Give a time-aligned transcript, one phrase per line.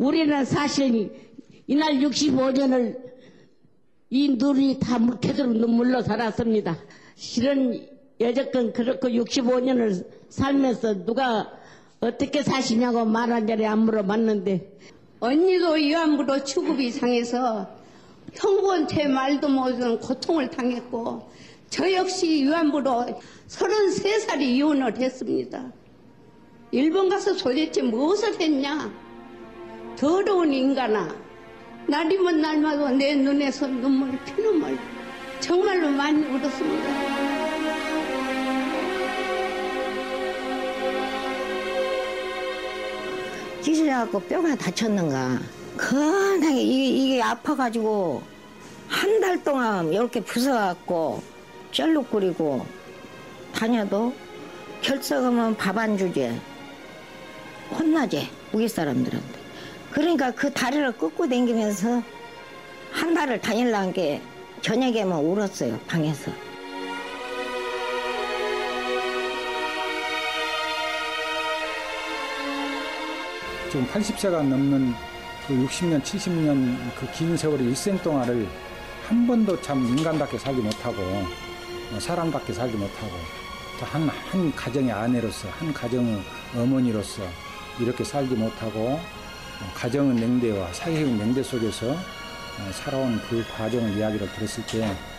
[0.00, 1.12] 우리는 사실
[1.66, 2.96] 이날 65년을
[4.08, 6.78] 이 눈이 다 묵혀도록 눈물로 살았습니다.
[7.16, 7.86] 실은
[8.18, 11.52] 여태껏 그렇고 65년을 살면서 누가
[12.00, 14.78] 어떻게 사시냐고 말한 자리 안 물어봤는데
[15.20, 17.68] 언니도 위안부로 취급이 상해서
[18.32, 21.28] 형부한테 말도 못하는 고통을 당했고
[21.68, 23.04] 저 역시 위안부로
[23.48, 25.70] 33살이 이혼을 했습니다.
[26.70, 29.09] 일본 가서 도대체 무엇을 했냐?
[30.00, 31.14] 더러운 인간아.
[31.86, 34.78] 날이면 날마다 내 눈에서 눈물 피눈물
[35.40, 36.88] 정말로 많이 울었습니다.
[43.62, 45.38] 찢어져갖고 뼈가 다쳤는가.
[45.76, 48.22] 건하게 이게, 이게 아파가지고
[48.88, 51.20] 한 달 동안 이렇게 부숴갖고
[51.70, 52.66] 쩔룩 거리고
[53.54, 54.12] 다녀도
[54.82, 56.40] 결석하면 밥 안 주지.
[57.70, 59.39] 혼나지, 우리 사람들한테.
[59.92, 62.02] 그러니까 그 다리를 끄고 다니면서
[62.92, 64.20] 한 달을 다닐라는 게
[64.62, 66.30] 저녁에만 울었어요, 방에서.
[73.70, 74.92] 지금 80세가 넘는
[75.46, 78.46] 그 60년, 70년 그 긴 세월의 일생 동안을
[79.08, 80.96] 한 번도 참 인간답게 살지 못하고
[81.92, 83.12] 어, 사람답게 살지 못하고
[83.80, 86.20] 한, 한 가정의 아내로서 한 가정의
[86.54, 87.22] 어머니로서
[87.80, 89.19] 이렇게 살지 못하고 어,
[89.74, 95.10] 가정의 냉대와 사회의 냉대 속에서 어, 살아온 그 과정을 이야기를 들었을 때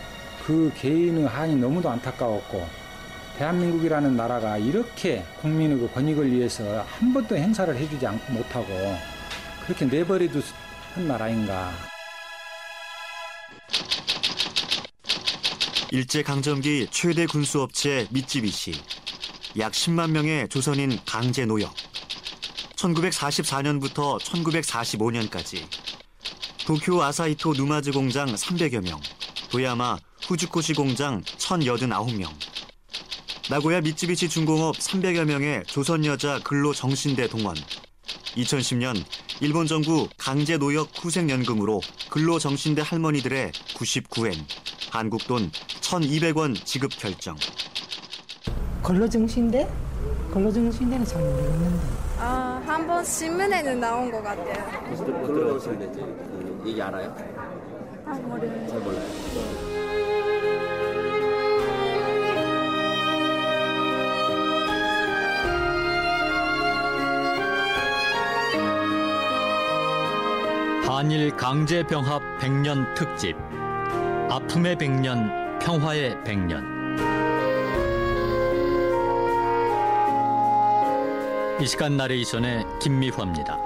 [0.44, 2.68] 그 개인의 한이 너무도 안타까웠고
[3.38, 8.66] 대한민국이라는 나라가 이렇게 국민의 그 권익을 위해서 한 번도 행사를 해주지 않고 못하고
[9.64, 10.42] 그렇게 내버려둔
[11.06, 11.72] 나라인가.
[15.90, 18.72] 일제강점기 최대 군수업체 미쯔비시.
[19.58, 21.74] 약 10만 명의 조선인 강제 노역.
[22.82, 25.62] 1944년부터 1945년까지.
[26.66, 29.00] 도쿄 아사히토 누마즈 공장 300여 명.
[29.50, 32.28] 도야마 후주코시 공장 1,089명.
[33.50, 37.54] 나고야 미쯔비시 중공업 300여 명의 조선 여자 근로 정신대 동원.
[38.36, 39.04] 2010년
[39.40, 44.34] 일본 정부 강제 노역 후생연금으로 근로 정신대 할머니들의 99엔,
[44.90, 45.50] 한국 돈
[45.80, 47.36] 1,200원 지급 결정.
[48.82, 49.68] 근로정신대?
[50.32, 52.11] 근로정신대는 잘 모르겠는데.
[52.24, 54.94] 아, 한 번 신문에는 나온 것 같아요.
[55.26, 57.12] 들어오시는데 이제 그 얘기 알아요?
[58.06, 58.68] 아, 모르는.
[58.68, 60.12] 잘 몰라요.
[70.86, 73.36] 한일 강제 병합 100년 특집
[74.30, 76.71] 아픔의 100년 평화의 100년
[81.62, 83.56] 이 시간 나레이션의 김미화입니다.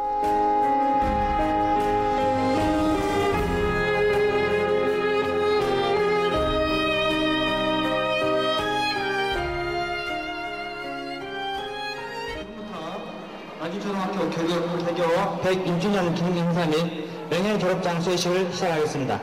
[13.62, 15.02] 아주초등학교 개교, 개교
[15.40, 19.22] 102주년 기념 행사 및 명예 졸업장 수여식을 시작하겠습니다.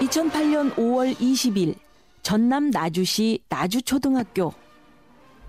[0.00, 1.83] (2008년 5월 20일)
[2.24, 4.54] 전남 나주시 나주초등학교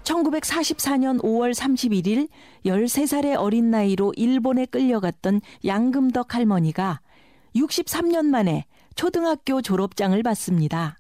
[0.04, 2.28] 1944년 5월 31일
[2.66, 7.00] 13살의 어린 나이로 일본에 끌려갔던 양금덕 할머니가
[7.56, 11.00] 63년 만에 초등학교 졸업장을 받습니다.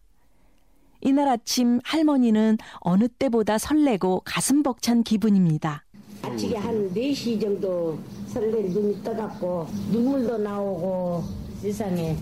[1.02, 5.84] 이날 아침 할머니는 어느 때보다 설레고 가슴 벅찬 기분입니다.
[6.22, 11.24] 아침에 한 4시 정도 설레 눈이 떠갖고 눈물도 나오고
[11.62, 12.16] 세상에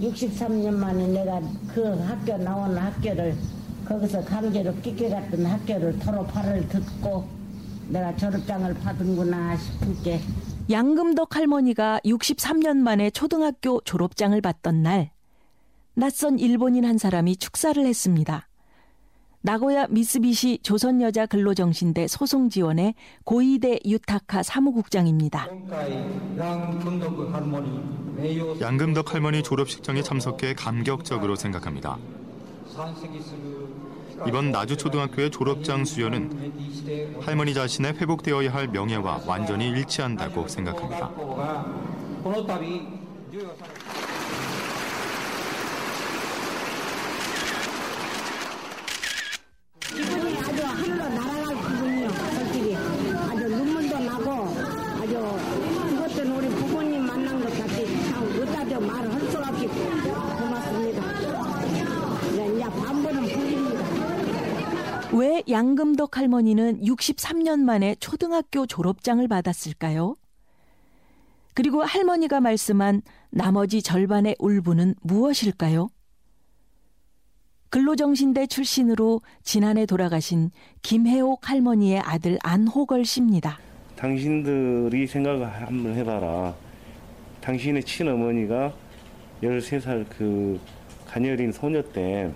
[0.00, 1.40] 63년 만에 내가
[1.74, 3.36] 그 학교 나온 학교를
[3.86, 7.28] 거기서 강제로 끼껴갔던 학교를 토로 팔을 듣고
[7.88, 10.20] 내가 졸업장을 받은구나 싶을 게
[10.70, 15.10] 양금덕 할머니가 63년 만에 초등학교 졸업장을 받던 날
[15.94, 18.49] 낯선 일본인 한 사람이 축사를 했습니다.
[19.42, 22.94] 나고야 미쓰비시 조선여자 근로정신대 소송 지원의
[23.24, 25.48] 고이대 유타카 사무국장입니다.
[28.60, 31.96] 양금덕 할머니 졸업식장에 참석해 감격적으로 생각합니다.
[34.26, 36.52] 이번 나주초등학교의 졸업장 수여는
[37.22, 41.10] 할머니 자신의 회복되어야 할 명예와 완전히 일치한다고 생각합니다.
[49.92, 52.08] 기분이 아주 하늘로 날아갈 기분이요.
[52.08, 54.30] 솔직히 아주 눈물도 나고
[55.00, 55.12] 아주
[55.92, 61.02] 이것도 우리 부모님 만난 것 같이 참 어디다 말할 수 없이 고맙습니다.
[62.36, 63.80] 네, 이제 반번은 풀립니다.
[65.12, 70.16] 왜 왜 양금덕 할머니는 63년 만에 초등학교 졸업장을 받았을까요?
[71.52, 75.90] 그리고 할머니가 말씀한 나머지 절반의 울분은 무엇일까요?
[77.68, 83.58] 근로정신대 출신으로 지난해 돌아가신 김혜옥 할머니의 아들 안호걸 씨입니다.
[83.96, 86.54] 당신들이 생각을 한번 해봐라.
[87.42, 88.72] 당신의 친어머니가
[89.42, 90.58] 13살 그
[91.06, 92.32] 가녀린 소녀 때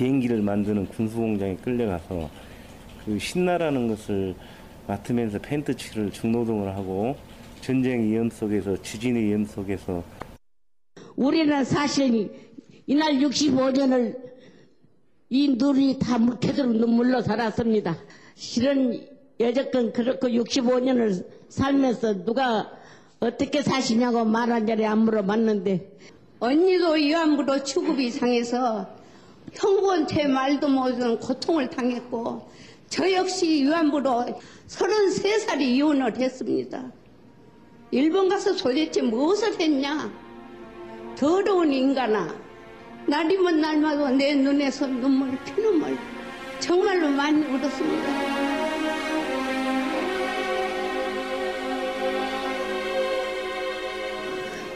[0.00, 2.30] 비행기를 만드는 군수공장에 끌려가서
[3.04, 4.34] 그 신나라는 것을
[4.86, 7.16] 맡으면서 펜트칠을 중노동을 하고
[7.60, 10.02] 전쟁 위험 속에서 지진의 위험 속에서
[11.16, 12.30] 우리는 사실
[12.86, 14.16] 이날 65년을
[15.28, 17.98] 이 눈이 다 묵혀도록 눈물로 살았습니다.
[18.34, 19.06] 실은
[19.38, 22.72] 여태껏 그렇고 65년을 살면서 누가
[23.20, 25.98] 어떻게 사시냐고 말한 자리에 안 물어봤는데
[26.40, 28.99] 언니도 위안부로 취급이 상해서
[29.52, 32.48] 형부한테 말도 못하는 고통을 당했고
[32.88, 34.26] 저 역시 위안부로
[34.68, 36.92] 33살이 이혼을 했습니다.
[37.92, 40.10] 일본 가서 도대체 무엇을 했냐?
[41.16, 42.34] 더러운 인간아.
[43.06, 45.98] 날이면 날마다 내 눈에서 눈물 피눈물
[46.60, 48.40] 정말로 많이 울었습니다.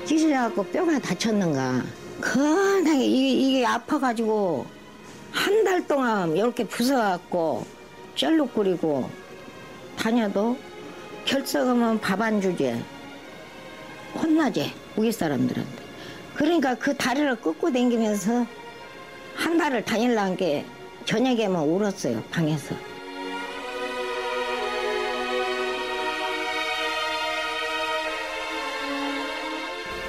[0.04, 2.03] 찌질해갖고 뼈가 다쳤는가.
[2.20, 4.66] 건하게 이게, 이게 아파가지고
[5.32, 7.64] 한 달 동안 이렇게 부숴갖고
[8.14, 9.08] 쩔룩거리고
[9.96, 10.56] 다녀도
[11.24, 12.80] 결석하면 밥 안 주지.
[14.14, 15.82] 혼나지, 우리 사람들한테.
[16.34, 18.46] 그러니까 그 다리를 끄고 댕기면서
[19.34, 20.64] 한 달을 다닐라는 게
[21.06, 22.76] 저녁에만 울었어요, 방에서.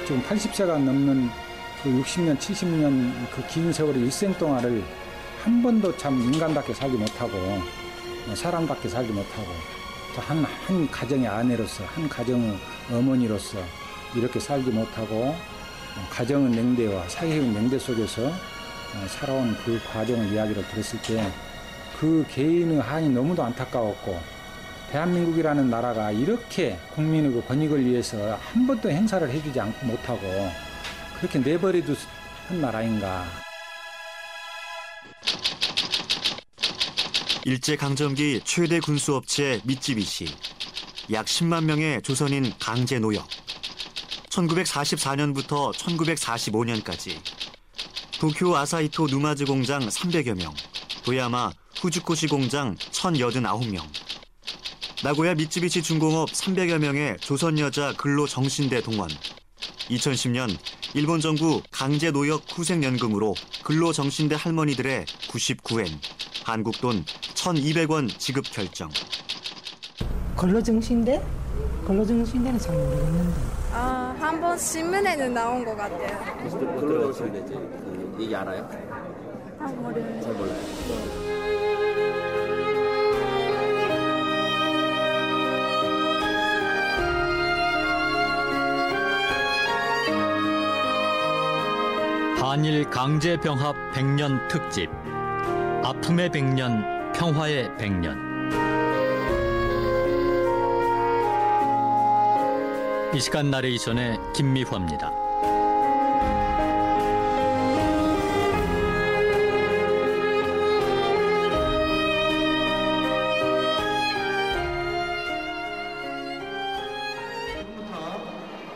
[0.06, 1.28] 지금 80세가 넘는
[1.86, 4.82] 그 60년, 70년 그 긴 세월의 일생 동안을
[5.44, 9.46] 한 번도 참 인간답게 살지 못하고 어, 사람답게 살지 못하고
[10.16, 12.58] 한, 한 가정의 아내로서 한 가정의
[12.90, 13.58] 어머니로서
[14.16, 21.00] 이렇게 살지 못하고 어, 가정의 냉대와 사회의 냉대 속에서 어, 살아온 그 과정을 이야기를 들었을
[21.02, 21.30] 때
[22.00, 24.20] 그 개인의 한이 너무도 안타까웠고
[24.90, 30.20] 대한민국이라는 나라가 이렇게 국민의 그 권익을 위해서 한 번도 행사를 해주지 않고 못하고
[31.18, 31.96] 그렇게 내버려둔
[32.60, 33.24] 나라인가.
[37.44, 40.26] 일제강점기 최대 군수업체 미쯔비시.
[41.12, 43.28] 약 10만 명의 조선인 강제 노역.
[44.30, 47.18] 1944년부터 1945년까지
[48.18, 50.52] 도쿄 아사히토 누마즈 공장 300여 명,
[51.04, 53.82] 도야마 후주코시 공장 1,089명,
[55.04, 59.08] 나고야 미쯔비시 중공업 300여 명의 조선 여자 근로 정신대 동원.
[59.90, 60.48] 2010년
[60.94, 65.86] 일본 정부 강제 노역 후생연금으로 근로 정신대 할머니들의 99엔,
[66.44, 67.04] 한국 돈
[67.34, 68.90] 1,200원 지급 결정.
[70.36, 71.22] 근로정신대?
[71.86, 73.40] 근로정신대는 잘 모르겠는데.
[73.72, 76.48] 아, 한 번 신문에는 나온 것 같아요.
[76.80, 78.68] 근로정신대 그 얘기 알아요?
[79.60, 80.58] 아, 모르는 잘 몰라요.
[92.56, 94.88] 한일 강제 병합 100년 특집
[95.84, 98.16] 아픔의 100년 평화의 100년
[103.14, 105.12] 이 시간 나레이션의 김미화입니다.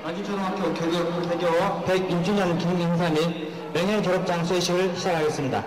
[0.05, 1.47] 아기초등학교 교육 개교
[1.87, 3.40] 101주년 기념 행사 및
[3.73, 5.65] 명예 졸업장 수여식을 시작하겠습니다.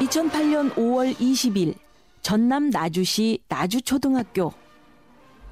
[0.00, 1.74] (2008년 5월 20일)
[2.20, 4.52] 전남 나주시 나주초등학교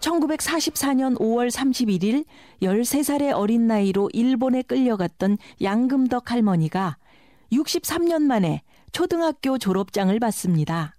[0.00, 2.24] 1944년 5월 31일
[2.60, 6.98] 13살의 어린 나이로 일본에 끌려갔던 양금덕 할머니가
[7.52, 10.94] 63년 만에 초등학교 졸업장을 받습니다.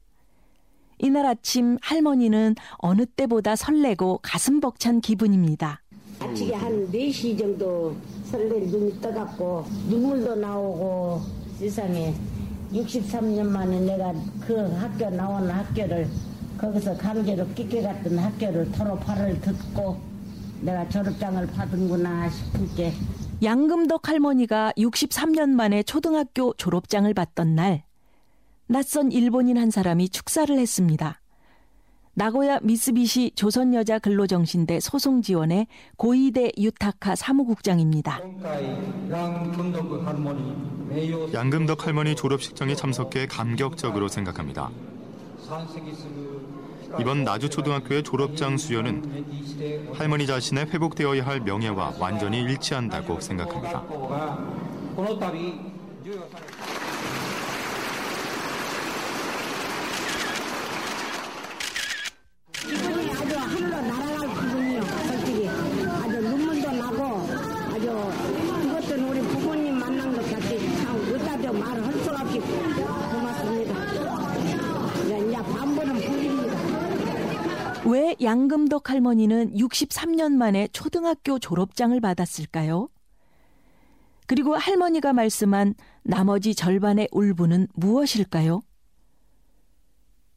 [1.00, 5.82] 이날 아침 할머니는 어느 때보다 설레고 가슴 벅찬 기분입니다.
[6.20, 7.96] 아침에 한 4시 정도
[8.26, 11.22] 설레 눈이 떠갖고 눈물도 나오고
[11.60, 12.14] 세상에
[12.72, 14.14] 63년 만에 내가
[14.46, 16.08] 그 학교 나온 학교를
[16.58, 19.98] 거기서 강제로 끼껴갔던 학교를 토로 팔을 듣고
[20.62, 22.94] 내가 졸업장을 받은구나 싶을 게
[23.44, 27.84] 양금덕 할머니가 63년 만에 초등학교 졸업장을 받던 날
[28.74, 31.22] 낯선 일본인 한 사람이 축사를 했습니다.
[32.16, 38.20] 나고야 미쓰비시 조선여자 근로정신대 소송 지원의 고이대 유타카 사무국장입니다.
[41.36, 44.72] 양금덕 할머니 졸업식장에 참석해 감격적으로 생각합니다.
[47.00, 53.84] 이번 나주초등학교의 졸업장 수여는 할머니 자신의 회복되어야 할 명예와 완전히 일치한다고 생각합니다.
[62.66, 64.82] 기분이 아주 하늘로 날아갈 기분이요.
[64.82, 67.04] 솔직히 아주 눈물도 나고
[67.74, 67.86] 아주
[68.64, 73.72] 이것도 우리 부모님 만난 것 같이 참 어디다도 말을 할 수가 없이 고맙습니다.
[75.04, 76.54] 이제 이제 반부는 부립니다.
[77.86, 82.90] 왜 양금덕 할머니는 63년 만에 초등학교 졸업장을 받았을까요?
[84.28, 88.62] 그리고 할머니가 말씀한 나머지 절반의 울분은 무엇일까요?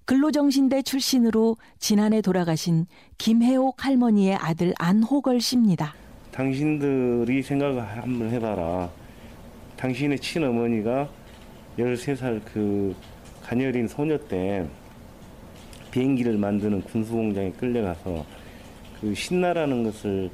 [0.07, 2.87] 근로정신대 출신으로 지난해 돌아가신
[3.19, 5.95] 김혜옥 할머니의 아들 안호걸 씨입니다.
[6.31, 8.90] 당신들이 생각을 한번 해봐라.
[9.76, 11.09] 당신의 친어머니가
[11.78, 12.95] 13살 그
[13.43, 14.69] 가녀린 소녀 때
[15.97, 18.26] 비행기를 만드는 군수공장에 끌려가서
[19.00, 20.31] 그 신나라는 것을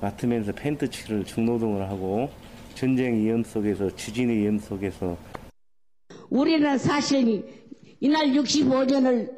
[0.00, 2.28] 맡으면서 펜트칠을 중노동을 하고
[2.74, 5.16] 전쟁 위험 속에서 지진의 위험 속에서
[6.30, 7.44] 우리는 사실
[8.00, 9.30] 이날 65년을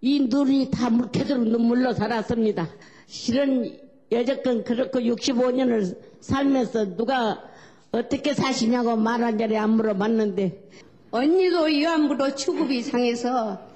[0.00, 2.66] 이 눈이 다 묵혀도록 눈물로 살았습니다.
[3.06, 3.78] 실은
[4.10, 7.44] 여태껏 그렇고 65년을 살면서 누가
[7.90, 10.70] 어떻게 사시냐고 말한 자리에 안 물어봤는데
[11.10, 13.71] 언니도 위안부로 취급이 상해서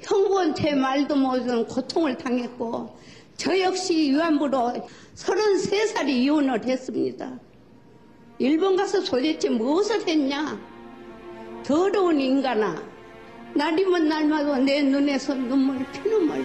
[0.00, 2.96] 형부한테 말도 못하는 고통을 당했고
[3.36, 4.74] 저 역시 위안부로
[5.14, 7.38] 33살이 이혼을 했습니다.
[8.38, 10.58] 일본 가서 도대체 무엇을 했냐?
[11.64, 12.80] 더러운 인간아.
[13.54, 16.44] 날이면 날마다 내 눈에서 눈물 피눈물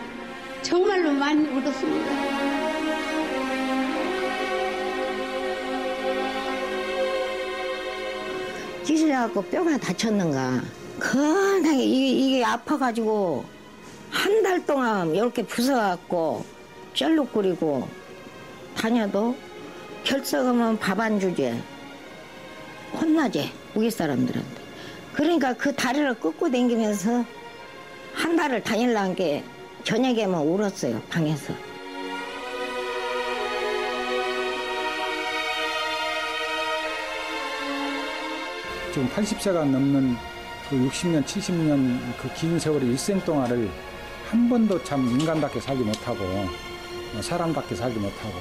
[0.62, 2.34] 정말로 많이 울었습니다.
[8.84, 10.83] 찌질해갖고 뼈가 다쳤는가.
[11.00, 13.46] 건하게 이게, 이게 아파가지고
[14.12, 16.44] 한 달 동안 이렇게 부숴갖고
[16.94, 17.88] 쩔룩거리고
[18.76, 19.36] 다녀도
[20.04, 21.60] 결석하면 밥 안 주지.
[22.94, 24.62] 혼나지, 우리 사람들한테.
[25.14, 27.26] 그러니까 그 다리를 끄고 다니면서
[28.14, 29.44] 한 달을 다닐라는 게
[29.84, 31.54] 저녁에만 울었어요, 방에서.
[38.94, 40.16] 지금 80세가 넘는
[40.70, 43.70] 그 60년, 70년 그 긴 세월의 일생 동안을
[44.30, 48.34] 한 번도 참 인간답게 살지 못하고 어, 사람답게 살지 못하고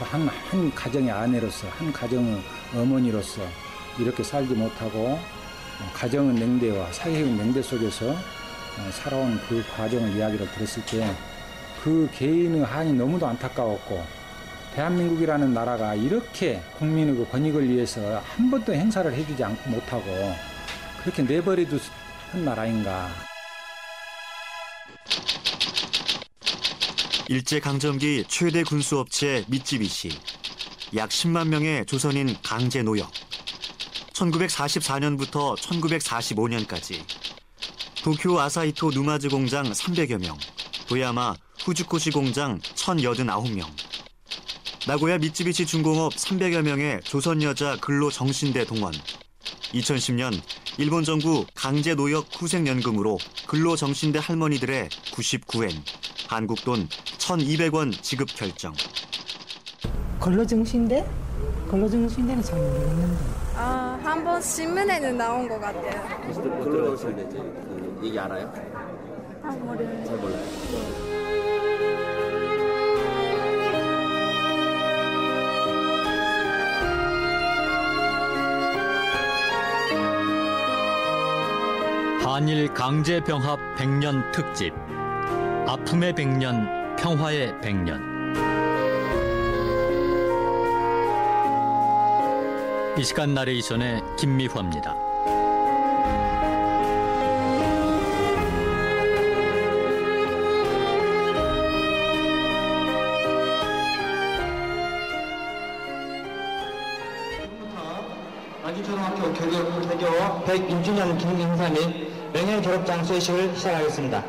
[0.00, 2.40] 한, 한 가정의 아내로서 한 가정의
[2.74, 3.42] 어머니로서
[3.98, 10.84] 이렇게 살지 못하고 어, 가정의 냉대와 사회의 냉대 속에서 어, 살아온 그 과정을 이야기를 들었을
[10.86, 11.14] 때
[11.82, 14.04] 그 개인의 한이 너무도 안타까웠고
[14.74, 20.04] 대한민국이라는 나라가 이렇게 국민의 그 권익을 위해서 한 번도 행사를 해주지 않고 못하고
[21.02, 21.80] 그렇게 내버려둔
[22.44, 23.08] 나라인가.
[27.28, 30.10] 일제강점기 최대 군수업체 미쯔비시.
[30.96, 33.10] 약 10만 명의 조선인 강제 노역.
[34.12, 37.02] 1944년부터 1945년까지
[38.02, 40.36] 도쿄 아사히토 누마즈 공장 300여 명,
[40.88, 43.66] 도야마 후주코시 공장 1,089명,
[44.86, 48.92] 나고야 미쯔비시 중공업 300여 명의 조선 여자 근로 정신대 동원.
[49.72, 50.32] 2010년
[50.78, 55.70] 일본 정부 강제 노역 후생연금으로 근로 정신대 할머니들의 99엔,
[56.28, 58.72] 한국 돈 1,200원 지급 결정.
[60.20, 61.06] 근로정신대?
[61.70, 63.24] 근로정신대는 잘 모르겠는데.
[63.56, 66.20] 아, 한 번 신문에는 나온 것 같아요.
[66.32, 68.52] 근로정신대 이제 그 얘기 알아요?
[69.42, 70.99] 아, 모르는 잘 몰라요.
[82.40, 84.72] 한일 강제 병합 100년 특집
[85.66, 88.00] 아픔의 100년 평화의 100년
[92.98, 94.96] 이 시간 나레이션의 김미화입니다.
[108.62, 110.06] 나주초등학교 개교, 개교
[110.46, 111.99] 101주년 기념 행사 및
[112.32, 114.24] 명예 졸업장 수여식을 시작하겠습니다.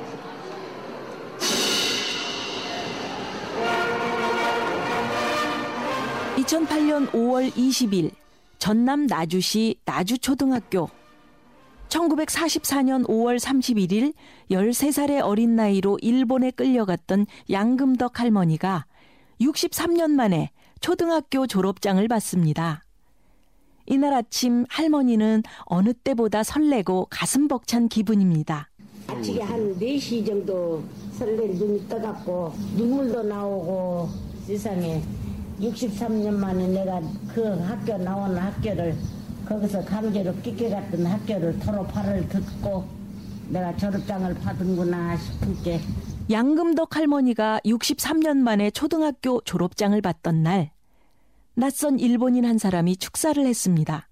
[6.37, 8.11] (2008년 5월 20일)
[8.57, 10.89] 전남 나주시 나주초등학교
[11.89, 14.13] 1944년 5월 31일
[14.49, 18.85] 13살의 어린 나이로 일본에 끌려갔던 양금덕 할머니가
[19.41, 22.83] 63년 만에 초등학교 졸업장을 받습니다.
[23.85, 28.69] 이날 아침 할머니는 어느 때보다 설레고 가슴 벅찬 기분입니다.
[29.07, 30.83] 아침에 한 4시 정도
[31.13, 34.09] 설레 눈이 떠갖고 눈물도 나오고
[34.45, 35.01] 세상에
[35.59, 37.01] 63년 만에 내가
[37.33, 38.95] 그 학교 나온 학교를
[39.47, 42.85] 거기서 강제로 끼껴갔던 학교를 졸업하를 듣고
[43.49, 45.79] 내가 졸업장을 받은구나 싶을 게
[46.31, 50.71] 양금덕 할머니가 63년 만에 초등학교 졸업장을 받던 날
[51.61, 54.07] 낯선 일본인 한 사람이 축사를 했습니다.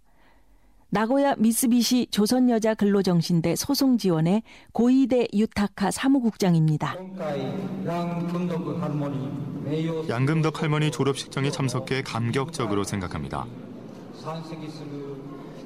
[0.91, 6.95] 나고야 미쓰비시 조선여자 근로정신대 소송 지원의 고이대 유타카 사무국장입니다.
[10.07, 13.47] 양금덕 할머니 졸업식장에 참석해 감격적으로 생각합니다.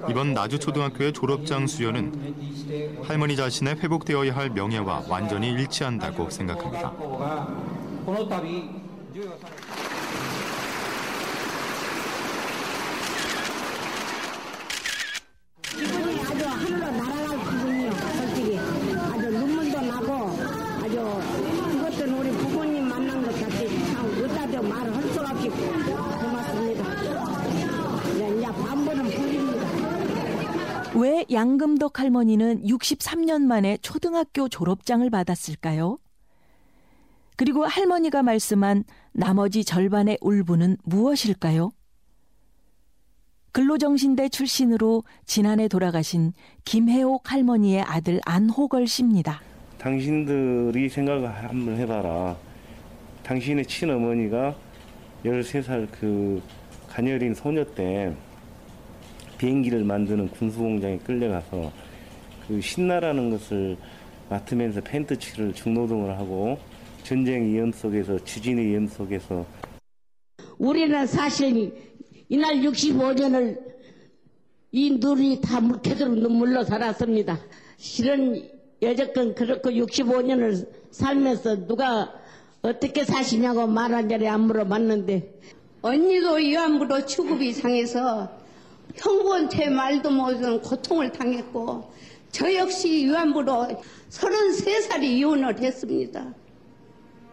[0.10, 6.94] 이번 나주초등학교의 졸업장 수여는 할머니 자신의 회복되어야 할 명예와 완전히 일치한다고 생각합니다.
[15.76, 20.14] 기분이 아주 하늘로 날아갈 기분이요 솔직히 아주 눈물도 나고
[20.84, 20.96] 아주
[21.74, 26.82] 이것도 우리 부모님 만난 것 같이 참 어디다도 말을 할 수가 없이 고맙습니다
[28.14, 29.68] 이제 이제 반번은 부립니다
[30.94, 35.98] 왜 양금덕 할머니는 63년 만에 초등학교 졸업장을 받았을까요?
[37.36, 41.72] 그리고 할머니가 말씀한 나머지 절반의 울분은 무엇일까요?
[43.52, 46.34] 근로정신대 출신으로 지난해 돌아가신
[46.66, 49.42] 김혜옥 할머니의 아들 안호걸 씨입니다.
[49.78, 52.36] 당신들이 생각을 한번 해봐라.
[53.24, 54.56] 당신의 친어머니가
[55.24, 56.42] 13살 그
[56.90, 58.16] 가녀린 소녀 때
[59.44, 61.70] 비행기를 만드는 군수공장에 끌려가서
[62.48, 63.76] 그 신나라는 것을
[64.30, 66.58] 맡으면서 펜트칠을 중노동을 하고
[67.04, 69.46] 전쟁 위험 속에서 지진의 위험 속에서
[70.58, 71.74] 우리는 사실
[72.30, 73.60] 이날 65년을
[74.72, 77.38] 이 눈이 다 묵혀들어 눈물로 살았습니다.
[77.76, 78.50] 실은
[78.82, 82.14] 여태껏 그렇고 65년을 살면서 누가
[82.62, 85.42] 어떻게 사시냐고 말한 자리에 안 물어봤는데
[85.82, 88.43] 언니도 위안부로 취급이 상해서
[88.96, 91.92] 형부한테 말도 못하는 고통을 당했고
[92.32, 93.68] 저 역시 위안부로
[94.10, 96.34] 33살이 이혼을 했습니다.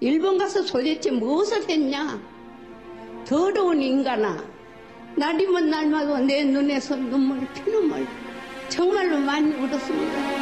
[0.01, 2.21] 일본 가서 도대체 무엇을 했냐?
[3.27, 4.43] 더러운 인간아.
[5.17, 8.07] 날이면 날마다 내 눈에서 눈물 피눈물
[8.69, 10.41] 정말로 많이 울었습니다.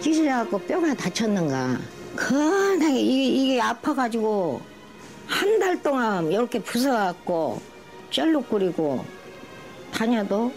[0.00, 1.99] 기술해갖고 뼈가 다쳤는가.
[2.16, 4.60] 건하게 이게, 이게 아파가지고
[5.26, 7.60] 한 달 동안 이렇게 부숴갖고
[8.10, 9.04] 쩔룩거리고
[9.92, 10.52] 다녀도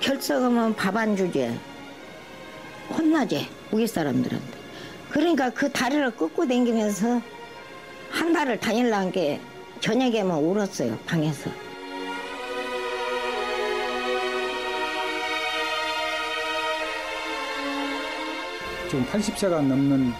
[0.00, 1.56] 결석하면 밥 안 주지.
[2.90, 4.58] 혼나지, 우리 사람들한테.
[5.10, 7.20] 그러니까 그 다리를 끄고 다니면서
[8.10, 9.40] 한 달을 다닐라는 게
[9.80, 11.50] 저녁에만 울었어요, 방에서.
[18.88, 20.12] 지금 80세가 넘는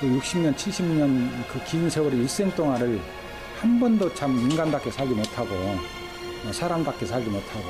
[0.00, 3.00] 그 60년, 70년 그 긴 세월의 일생 동안을
[3.60, 7.64] 한 번도 참 인간답게 살지 못하고 어, 사람답게 살지 못하고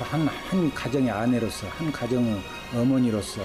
[0.00, 2.40] 한, 한 가정의 아내로서 한 가정의
[2.74, 3.42] 어머니로서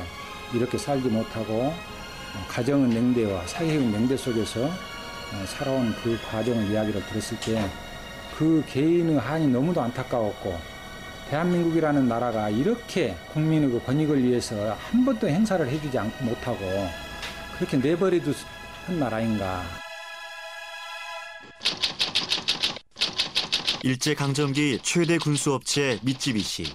[0.53, 7.39] 이렇게 살지 못하고 어, 가정의 냉대와 사회의 냉대 속에서 어, 살아온 그 과정을 이야기를 들었을
[7.39, 7.69] 때
[8.37, 10.59] 그 개인의 한이 너무도 안타까웠고
[11.29, 16.59] 대한민국이라는 나라가 이렇게 국민의 그 권익을 위해서 한 번도 행사를 해주지 않고 못하고
[17.57, 18.35] 그렇게 내버려둔
[18.99, 19.63] 나라인가.
[23.83, 26.65] 일제강점기 최대 군수업체 미쯔비시.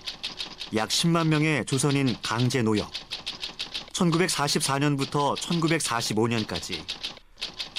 [0.76, 2.90] 약 10만 명의 조선인 강제 노역.
[3.92, 6.82] 1944년부터 1945년까지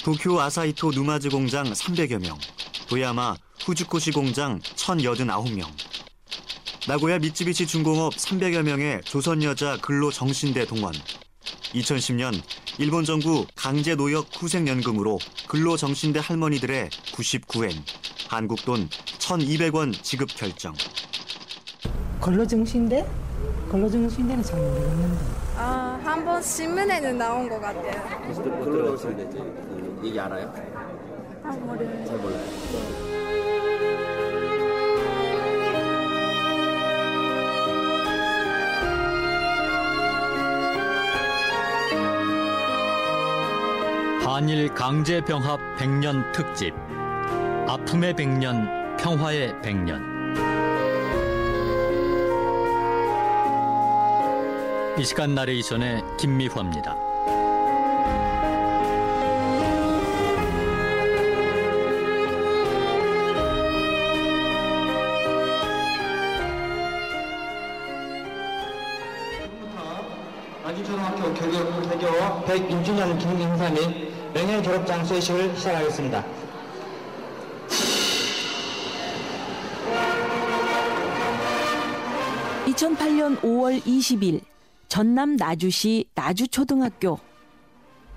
[0.03, 2.37] 도쿄 아사히토 누마즈 공장 300여 명,
[2.87, 5.67] 도야마 후주코시 공장 1,089명,
[6.87, 10.93] 나고야 미쯔비시 중공업 300여 명의 조선 여자 근로 정신대 동원.
[11.73, 12.33] 2010년
[12.77, 17.71] 일본 정부 강제 노역 후생연금으로 근로 정신대 할머니들의 99엔,
[18.27, 20.73] 한국 돈 1,200원 지급 결정.
[22.21, 23.05] 근로정신대?
[23.69, 25.25] 근로정신대는 잘 모르겠는데.
[25.57, 28.19] 아, 한 번 신문에는 나온 것 같아요.
[28.33, 30.53] 근로정신대 그 얘기 알아요?
[31.43, 32.05] 아, 모르겠어요.
[32.05, 32.90] 잘 몰라요.
[44.41, 46.73] 한일 강제 병합 100년 특집
[47.67, 50.01] 아픔의 100년 평화의 100년.
[54.97, 56.97] 이 시간 나레이션의 김미화입니다.
[70.65, 72.07] 아주초등학교 개교, 개교
[72.47, 76.25] 101주년 기념 행사 및 명예 졸업장 수여식을 시작하겠습니다.
[82.65, 84.41] (2008년 5월 20일)
[84.87, 87.19] 전남 나주시 나주초등학교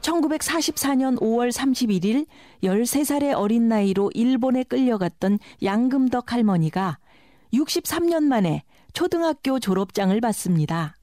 [0.03, 2.27] 1944년 5월 31일
[2.63, 6.99] 13살의 어린 나이로 일본에 끌려갔던 양금덕 할머니가
[7.53, 10.97] 63년 만에 초등학교 졸업장을 받습니다.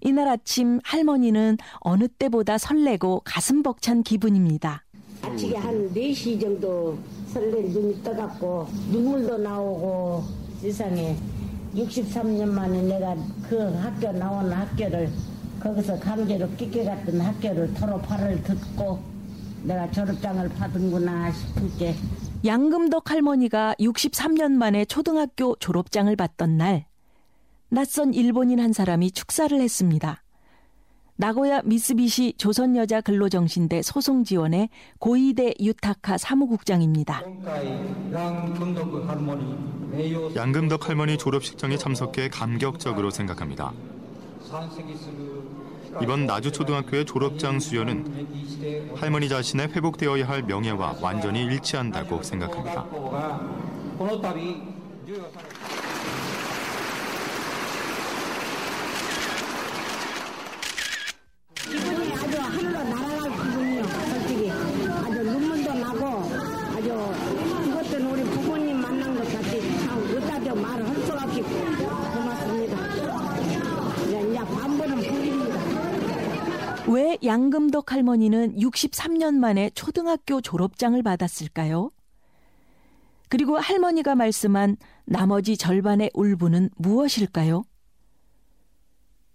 [0.00, 4.84] 이날 아침 할머니는 어느 때보다 설레고 가슴 벅찬 기분입니다.
[5.22, 10.24] 아침에 한 4시 정도 설레 눈이 떠갖고 눈물도 나오고
[10.60, 11.16] 세상에
[11.74, 13.14] 63년 만에 내가
[13.48, 15.10] 그 학교 나온 학교를
[15.60, 18.98] 거기서 강제로 끼껴갔던 학교를 토로 팔을 듣고
[19.62, 21.94] 내가 졸업장을 받은구나 싶을 때
[22.44, 26.85] 양금덕 할머니가 63년 만에 초등학교 졸업장을 받던 날
[27.68, 30.22] 낯선 일본인 한 사람이 축사를 했습니다.
[31.16, 37.22] 나고야 미쓰비시 조선여자 근로정신대 소송 지원의 고이대 유타카 사무국장입니다.
[40.36, 43.72] 양금덕 할머니 졸업식장에 참석해 감격적으로 생각합니다.
[46.02, 52.86] 이번 나주초등학교의 졸업장 수여는 할머니 자신의 회복되어야 할 명예와 완전히 일치한다고 생각합니다.
[61.66, 66.06] 기분이 아주 하늘로 날아갈 기분이요 솔직히 아주 눈물도 나고
[66.76, 66.88] 아주
[67.66, 72.74] 이것도 우리 부모님 만난 것 같이 참 어디다 말을 할 수가 없이 고맙습니다
[74.06, 75.56] 이제 이제 반번은 부립니다
[76.86, 81.90] 왜 양금덕 할머니는 63년 만에 초등학교 졸업장을 받았을까요?
[83.28, 87.64] 그리고 할머니가 말씀한 나머지 절반의 울분은 무엇일까요?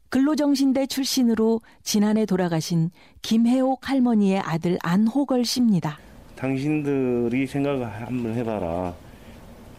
[0.10, 2.90] 근로정신대 출신으로 지난해 돌아가신
[3.22, 6.00] 김혜옥 할머니의 아들 안호걸 씨입니다.
[6.36, 8.96] 당신들이 생각을 한번 해봐라.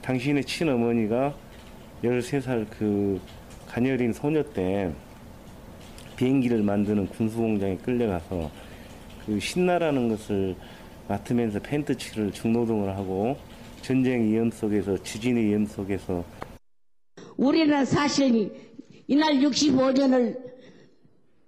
[0.01, 1.35] 당신의 친어머니가
[2.05, 3.21] 13살 그
[3.67, 4.95] 가녀린 소녀 때
[6.23, 8.49] 비행기를 만드는 군수공장에 끌려가서
[9.27, 10.55] 그 신나라는 것을
[11.09, 13.37] 맡으면서 펜트칠을 중노동을 하고
[13.81, 16.25] 전쟁 위험 속에서 지진의 위험 속에서
[17.37, 18.53] 우리는 사실
[19.09, 20.39] 이날 65년을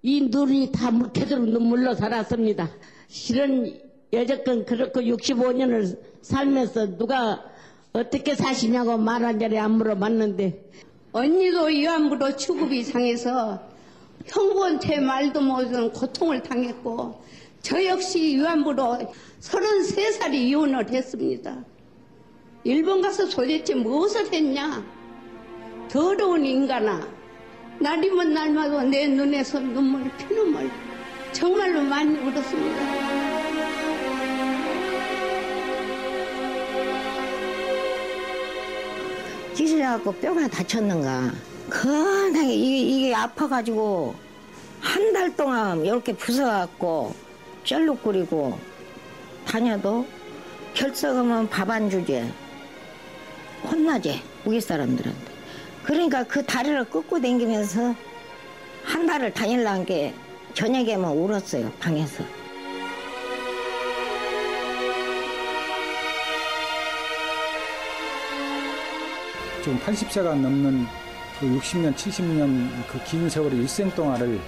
[0.03, 2.69] 이 눈이 다 묵혀도록 눈물로 살았습니다.
[3.07, 3.79] 실은
[4.13, 7.45] 여태껏 그렇고 65년을 살면서 누가
[7.93, 10.71] 어떻게 사시냐고 말한 자리에 안 물어봤는데
[11.13, 13.74] 언니도 위안부로 취급이 상해서
[14.27, 17.23] 형부한테 말도 못하는 고통을 당했고
[17.63, 18.99] 저 역시 위안부로
[19.41, 21.65] 33살이 이혼을 했습니다.
[22.65, 24.85] 일본 가서 도대체 무엇을 했냐?
[25.89, 27.07] 더러운 인간아.
[27.79, 30.71] 날이면 날마다 내 눈에서 눈물이 피눈물.
[31.33, 33.15] 정말로 많이 울었습니다.
[39.55, 41.54] 찌질해갖고 뼈가 다쳤는가.
[41.71, 44.15] 건하게 이게, 이게 아파가지고
[44.81, 47.15] 한 달 동안 이렇게 부숴갖고
[47.65, 48.59] 쩔룩거리고
[49.47, 50.07] 다녀도
[50.75, 52.31] 결석하면 밥 안 주지.
[53.65, 55.33] 혼나지, 우리 사람들한테.
[55.85, 57.95] 그러니까 그 다리를 끄고 다니면서
[58.83, 60.13] 한 달을 다닐라는 게
[60.53, 62.25] 저녁에만 울었어요, 방에서.
[69.63, 70.87] 지금 80세가 넘는
[71.39, 74.41] 그 60년, 70년 그 긴 세월의 일생 동안을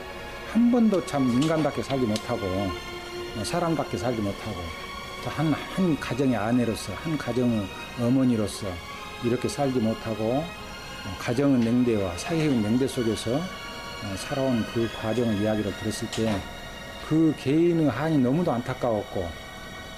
[0.53, 4.57] 한 번도 참 인간답게 살지 못하고 어, 사람답게 살지 못하고
[5.27, 7.66] 한, 한 가정의 아내로서 한 가정의
[8.01, 8.68] 어머니로서
[9.25, 16.11] 이렇게 살지 못하고 어, 가정은 냉대와 사회의 냉대 속에서 어, 살아온 그 과정의 이야기를 들었을
[16.11, 16.57] 때
[17.09, 19.29] 그 개인의 한이 너무도 안타까웠고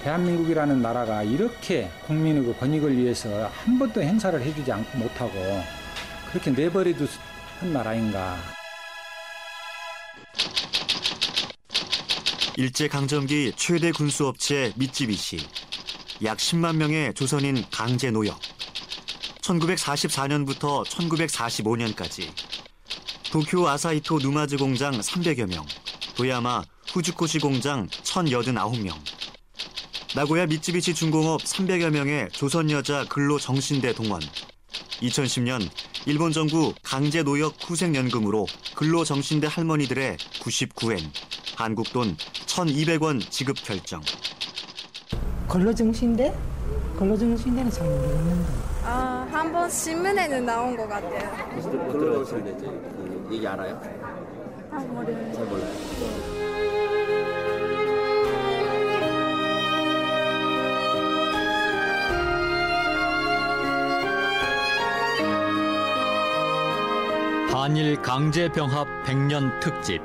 [0.03, 5.33] 대한민국이라는 나라가 이렇게 국민의 그 권익을 위해서 한 번도 행사를 해주지 않고 못하고
[6.31, 7.07] 그렇게 내버려둔
[7.73, 8.37] 나라인가.
[12.55, 15.37] 일제강점기 최대 군수업체 미쯔비시.
[16.23, 18.39] 약 10만 명의 조선인 강제 노역.
[19.41, 22.29] 1944년부터 1945년까지
[23.31, 25.65] 도쿄 아사히토 누마즈 공장 300여 명,
[26.15, 28.93] 도야마 후주코시 공장 1,089명.
[30.15, 34.21] 나고야 미쯔비시 중공업 300여 명의 조선 여자 근로 정신대 동원.
[35.01, 35.61] 2010년
[36.05, 40.99] 일본 정부 강제 노역 후생연금으로 근로 정신대 할머니들의 99엔,
[41.55, 44.01] 한국 돈 1,200원 지급 결정.
[45.47, 46.33] 근로정신대?
[46.97, 48.51] 근로정신대는 잘 모르겠는데.
[48.83, 51.47] 아, 한 번 신문에는 나온 것 같아요.
[51.91, 53.79] 근로정신대 그 얘기 알아요?
[54.71, 55.33] 아, 모르겠어요.
[55.33, 56.18] 잘 몰라요.
[67.69, 70.01] 한일 강제 병합 100년 특집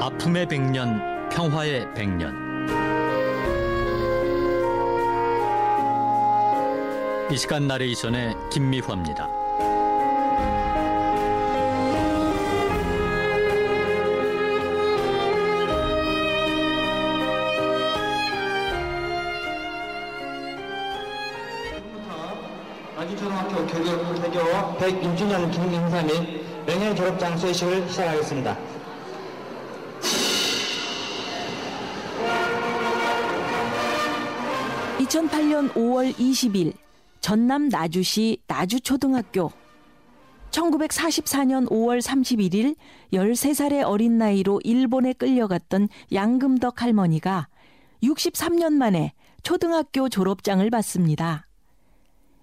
[0.00, 2.34] 아픔의 100년 평화의 100년
[7.30, 9.28] 이 시간 나레이션의 김미화입니다.
[22.96, 24.40] 아주초등학교 개교, 개교
[24.78, 26.33] 101주년 기념 행사 및
[26.66, 28.56] 명예 졸업장 수여식을 시작하겠습니다.
[34.98, 36.72] (2008년 5월 20일)
[37.20, 39.52] 전남 나주시 나주초등학교
[40.50, 42.76] 1944년 5월 31일
[43.12, 47.48] 13살의 어린 나이로 일본에 끌려갔던 양금덕 할머니가
[48.02, 51.46] 63년 만에 초등학교 졸업장을 받습니다.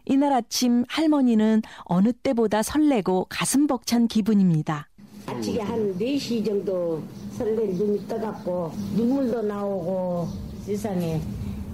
[0.05, 4.87] 이날 아침 할머니는 어느 때보다 설레고 가슴 벅찬 기분입니다.
[5.25, 7.01] 아침에 한 4시 정도
[7.37, 10.27] 설레 눈이 떠갖고 눈물도 나오고
[10.65, 11.21] 세상에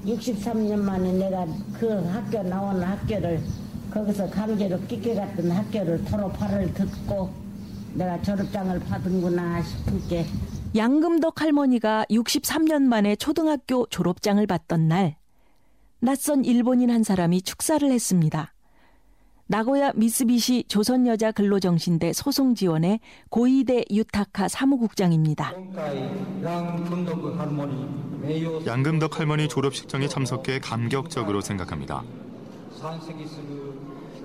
[0.05, 1.45] 63년 만에 내가
[1.77, 3.41] 그 학교 나온 학교를
[3.91, 7.29] 거기서 강제로 끼껴갔던 학교를 졸업하를 듣고
[7.93, 10.25] 내가 졸업장을 받은구나 싶은 게
[10.75, 15.16] 양금덕 할머니가 63년 만에 초등학교 졸업장을 받던 날
[15.99, 18.53] 낯선 일본인 한 사람이 축사를 했습니다.
[19.49, 25.53] 나고야 미쓰비시 조선여자 근로정신대 소송 지원의 고이대 유타카 사무국장입니다.
[28.65, 32.03] 양금덕 할머니 졸업식장에 참석해 감격적으로 생각합니다.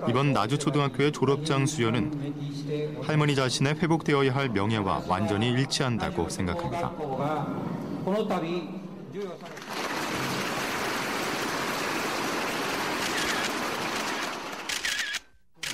[0.09, 6.91] 이번 나주초등학교의 졸업장 수여는 할머니 자신의 회복되어야 할 명예와 완전히 일치한다고 생각합니다.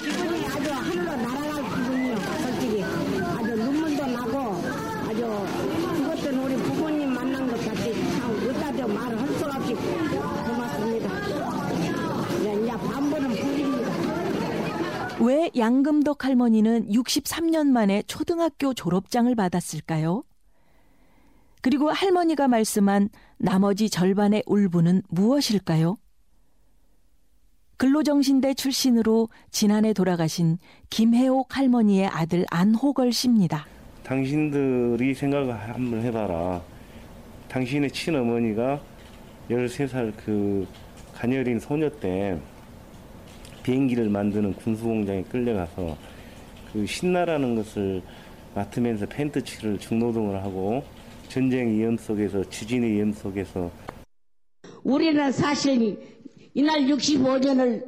[0.01, 4.61] 기분이 아주 하늘로 날아갈 기분이요 솔직히 아주 눈물도 나고
[5.07, 5.45] 아주
[5.97, 11.09] 죽었던 우리 부모님 만난 것 같이 참 어디다 말할 수 없이 고맙습니다
[12.39, 13.91] 이제 이제 반번은 부립니다
[15.49, 20.23] 왜 양금덕 할머니는 63년 만에 초등학교 졸업장을 받았을까요?
[21.61, 25.97] 그리고 할머니가 말씀한 나머지 절반의 울분은 무엇일까요?
[27.77, 30.57] 근로정신대 출신으로 지난해 돌아가신
[30.89, 33.65] 김혜옥 할머니의 아들 안호걸 씨입니다.
[34.03, 36.61] 당신들이 생각을 한번 해봐라.
[37.47, 38.81] 당신의 친어머니가
[39.49, 40.67] 13살 그
[41.13, 42.39] 가녀린 소녀 때
[43.63, 45.97] 비행기를 만드는 군수공장에 끌려가서
[46.71, 48.01] 그 신나라는 것을
[48.55, 50.83] 맡으면서 펜트칠을 중노동을 하고
[51.27, 53.71] 전쟁 위험 속에서 지진의 위험 속에서
[54.83, 55.99] 우리는 사실
[56.53, 57.85] 이날 65년을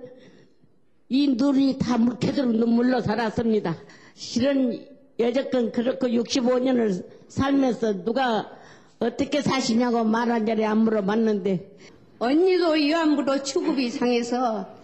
[1.10, 3.75] 이 눈이 다 묵혀들어 눈물로 살았습니다.
[4.13, 4.86] 실은
[5.19, 8.49] 여태껏 그렇고 65년을 살면서 누가
[8.99, 11.77] 어떻게 사시냐고 말한 자리 안 물어봤는데
[12.19, 14.81] 언니도 위안부로 취급이 상해서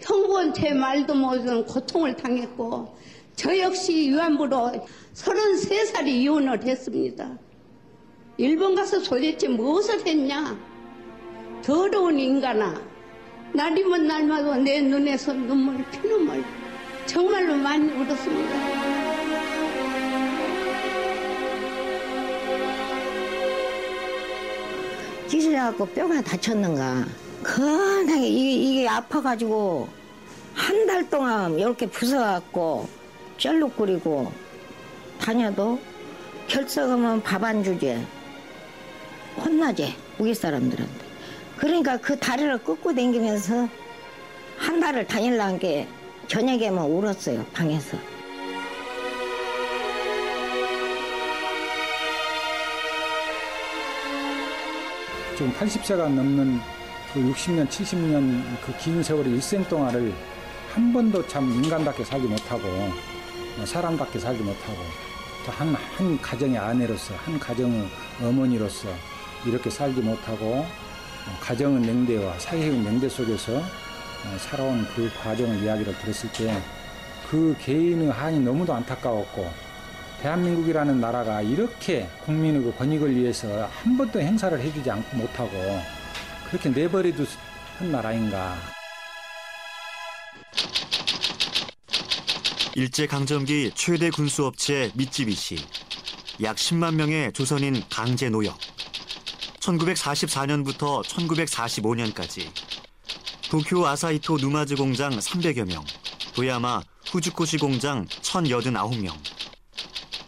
[0.00, 2.96] 형부한테 말도 못하는 고통을 당했고
[3.36, 4.72] 저 역시 위안부로
[5.14, 7.38] 33살이 이혼을 했습니다.
[8.36, 10.56] 일본 가서 도대체 무엇을 했냐?
[11.62, 12.80] 더러운 인간아.
[13.52, 16.44] 날이면 날마다 내 눈에서 눈물 피눈물
[17.06, 18.78] 정말로 많이 울었습니다.
[25.28, 27.27] 기술해갖고 뼈가 다쳤는가.
[27.42, 29.88] 건하게 이게, 이게 아파가지고
[30.54, 32.86] 한 달 동안 이렇게 부숴갖고
[33.36, 34.32] 쩔룩거리고
[35.20, 35.78] 다녀도
[36.48, 38.04] 결석하면 밥 안 주지.
[39.36, 41.06] 혼나지, 우리 사람들한테.
[41.58, 43.68] 그러니까 그 다리를 끄고 다니면서
[44.56, 45.86] 한 달을 다닐라는 게
[46.26, 47.96] 저녁에만 울었어요, 방에서.
[55.36, 56.60] 지금 80세가 넘는
[57.12, 60.12] 그 60년, 70년 그 긴 세월의 일생 동안을
[60.74, 62.68] 한 번도 참 인간답게 살지 못하고
[63.58, 64.76] 어, 사람답게 살지 못하고
[65.46, 67.88] 또 한, 한 가정의 아내로서 한 가정의
[68.20, 68.88] 어머니로서
[69.46, 70.66] 이렇게 살지 못하고
[71.40, 76.62] 가정은 냉대와 사회적인 냉대 속에서 어, 살아온 그 과정을 이야기를 들었을 때
[77.30, 79.50] 그 개인의 한이 너무도 안타까웠고
[80.22, 85.50] 대한민국이라는 나라가 이렇게 국민의 그 권익을 위해서 한 번도 행사를 해주지 않고 못하고
[86.50, 87.26] 그렇게 내버려둔
[87.92, 88.56] 나라인가.
[92.74, 95.56] 일제강점기 최대 군수업체 미쯔비시.
[96.42, 98.56] 약 10만 명의 조선인 강제 노역.
[99.60, 102.50] 1944년부터 1945년까지
[103.50, 105.84] 도쿄 아사히토 누마즈 공장 300여 명,
[106.34, 109.12] 도야마 후주코시 공장 1,089명,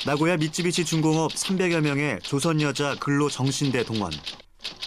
[0.07, 4.11] 나고야 미쯔비시 중공업 300여 명의 조선 여자 근로 정신대 동원.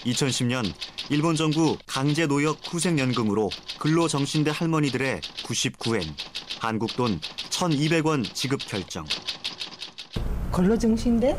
[0.06, 0.66] 2010년
[1.10, 6.04] 일본 정부 강제 노역 후생연금으로 근로 정신대 할머니들의 99엔,
[6.60, 9.06] 한국 돈 1,200원 지급 결정.
[10.52, 11.38] 근로정신대?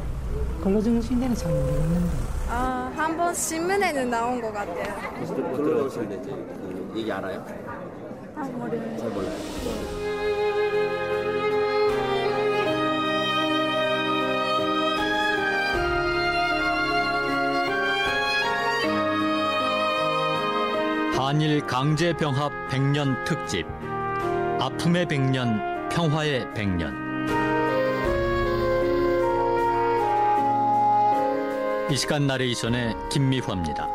[0.63, 2.17] 근로정신대는 잘 모르겠는데.
[2.49, 5.13] 아, 한 번 신문에는 나온 것 같아요.
[5.27, 7.45] 근로정신대 그 얘기 알아요?
[8.37, 8.99] 아, 모르겠어요.
[8.99, 9.94] 잘 몰라요.
[21.17, 23.67] 한일 강제 병합 100년 특집
[24.61, 26.93] 아픔의 100년 평화의 100년
[31.91, 33.89] 이 시간 나레이션의 김미화입니다.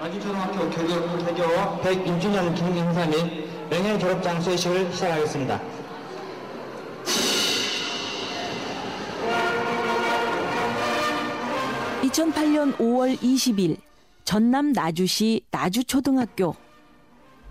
[0.00, 1.42] 아주초등학교 교교, 개교
[1.82, 3.37] 102주년 기념 행사 및
[3.70, 5.60] 명예 졸업 장 수여식을 시작하겠습니다.
[12.02, 13.76] (2008년 5월 20일)
[14.24, 16.54] 전남 나주시 나주초등학교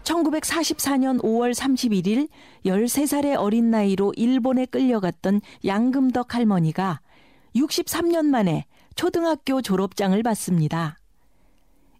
[0.03, 2.29] 1944년 5월 31일
[2.65, 7.01] 13살의 어린 나이로 일본에 끌려갔던 양금덕 할머니가
[7.55, 10.97] 63년 만에 초등학교 졸업장을 받습니다.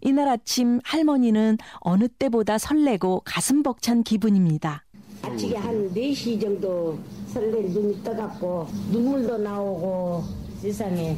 [0.02, 4.84] 이날 아침 할머니는 어느 때보다 설레고 가슴 벅찬 기분입니다.
[5.22, 10.24] 아침에 한 4시 정도 설레 눈이 떠갖고 눈물도 나오고
[10.62, 11.18] 세상에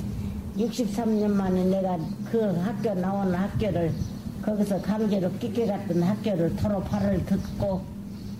[0.57, 1.97] 63년 만에 내가
[2.29, 3.93] 그 학교 나온 학교를
[4.41, 7.81] 거기서 강제로 끼껴갔던 학교를 졸업하를 듣고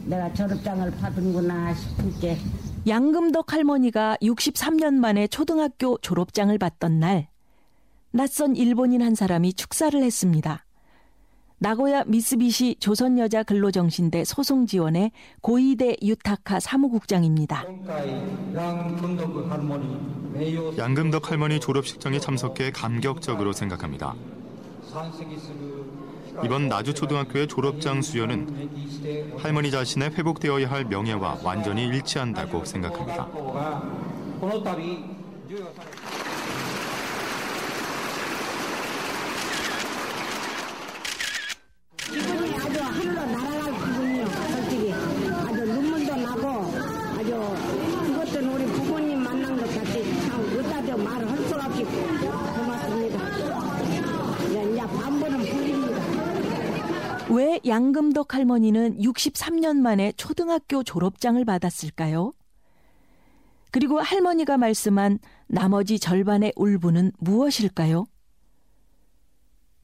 [0.05, 2.37] 내가 졸업장을 받은구나 싶을 게
[2.87, 7.27] 양금덕 할머니가 63년 만에 초등학교 졸업장을 받던 날
[8.11, 10.65] 낯선 일본인 한 사람이 축사를 했습니다.
[11.59, 17.65] 나고야 미쓰비시 조선여자 근로정신대 소송 지원의 고이대 유타카 사무국장입니다.
[20.77, 24.15] 양금덕 할머니 졸업식장에 참석해 감격적으로 생각합니다.
[26.43, 28.69] 이번 나주초등학교의 졸업장 수여는
[29.37, 33.27] 할머니 자신의 회복되어야 할 명예와 완전히 일치한다고 생각합니다.
[42.11, 44.25] 기분이 아주 하늘로 날아갈 기분이요.
[44.27, 46.47] 솔직히 아주 눈물도 나고
[47.19, 47.29] 아주
[48.09, 53.15] 이것도 우리 부모님 만난 것 같이 참 어디다 말할 수 없이 고맙습니다.
[54.47, 55.99] 이제 이제 반번은 불립니다.
[57.29, 62.33] 왜 양금덕 할머니는 63년 만에 초등학교 졸업장을 받았을까요?
[63.71, 68.07] 그리고 할머니가 말씀한 나머지 절반의 울분은 무엇일까요?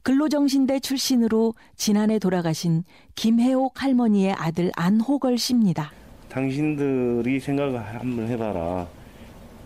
[0.01, 2.83] 근로정신대 출신으로 지난해 돌아가신
[3.15, 5.91] 김혜옥 할머니의 아들 안호걸 씨입니다.
[6.29, 8.87] 당신들이 생각을 한번 해봐라.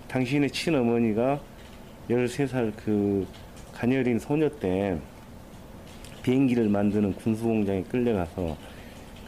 [0.07, 1.41] 당신의 친어머니가
[2.09, 3.27] 13살 그
[3.73, 4.99] 가녀린 소녀 때
[6.23, 8.57] 비행기를 만드는 군수공장에 끌려가서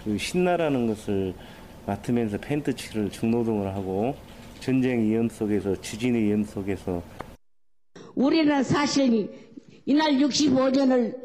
[0.03, 1.33] 그 신나라는 것을
[1.85, 4.15] 맡으면서 펜트칠을 중노동을 하고
[4.59, 7.01] 전쟁 위험 속에서 지진의 위험 속에서
[8.15, 9.29] 우리는 사실
[9.85, 11.15] 이날 65년을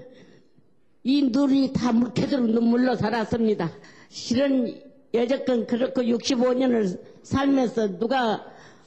[1.05, 3.71] 이 눈이 다 묵혀들어 눈물로 살았습니다.
[4.09, 4.81] 실은
[5.15, 8.45] 여태껏 그렇고 65년을 살면서 누가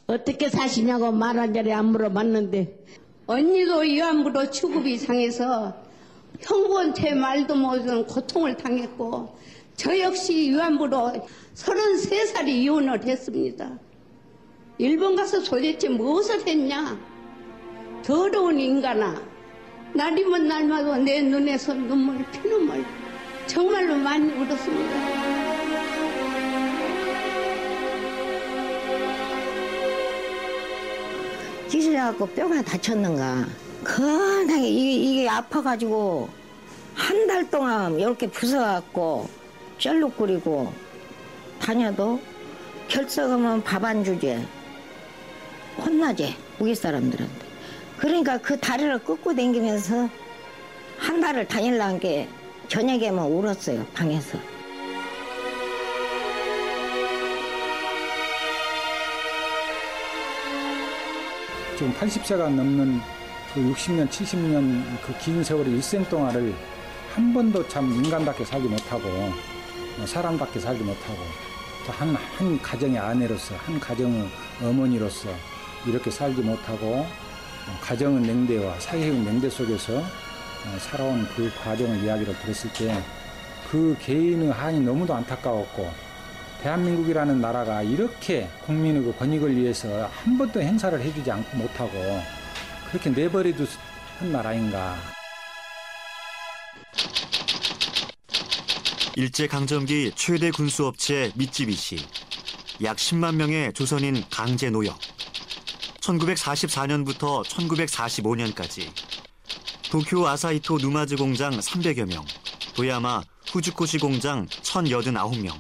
[0.08, 2.86] 어떻게 사시냐고 말 한 자리 안 물어봤는데
[3.28, 5.74] 언니도 위안부로 취급이 상해서
[6.42, 9.38] 형부한테 말도 못하는 고통을 당했고
[9.76, 11.14] 저 역시 위안부로
[11.56, 13.78] 33살이 이혼을 했습니다.
[14.78, 16.98] 일본 가서 도대체 무엇을 했냐?
[18.04, 19.22] 더러운 인간아.
[19.94, 22.86] 날이면 날마다 내 눈에서 눈물 피눈물
[23.48, 25.30] 정말로 많이 울었습니다.
[31.68, 33.69] 기술해갖고 뼈가 다쳤는가.
[33.84, 36.30] 건하게 이게, 이게 아파가지고
[36.96, 39.28] 한 달 동안 이렇게 부숴갖고
[39.78, 40.74] 쩔룩거리고
[41.60, 42.20] 다녀도
[42.88, 44.46] 결석하면 밥 안 주지.
[45.78, 47.46] 혼나지, 우리 사람들한테.
[47.98, 50.10] 그러니까 그 다리를 끄고 다니면서
[50.98, 52.28] 한 달을 다닐라는 게
[52.68, 54.38] 저녁에만 울었어요, 방에서.
[61.78, 63.00] 지금 80세가 넘는
[63.54, 66.54] 그 60년, 70년 그 긴 세월의 일생 동안을
[67.16, 71.18] 한 번도 참 인간답게 살지 못하고 어, 사람답게 살지 못하고
[71.88, 74.30] 한, 한 가정의 아내로서 한 가정의
[74.62, 75.30] 어머니로서
[75.88, 82.72] 이렇게 살지 못하고 어, 가정의 냉대와 사회의 냉대 속에서 어, 살아온 그 과정을 이야기를 들었을
[82.74, 83.04] 때
[83.70, 85.92] 그 개인의 한이 너무도 안타까웠고
[86.64, 91.92] 대한민국이라는 나라가 이렇게 국민의 그 권익을 위해서 한 번도 행사를 해주지 않고 못하고
[92.92, 93.68] 그렇게 내버려둔
[94.32, 94.98] 나라인가.
[99.16, 101.98] 일제강점기 최대 군수업체 미쯔비시.
[102.84, 104.98] 약 10만 명의 조선인 강제 노역.
[106.02, 108.90] 1944년부터 1945년까지
[109.92, 112.26] 도쿄 아사히토 누마즈 공장 300여 명,
[112.76, 113.22] 도야마
[113.52, 115.54] 후주코시 공장 1,089명,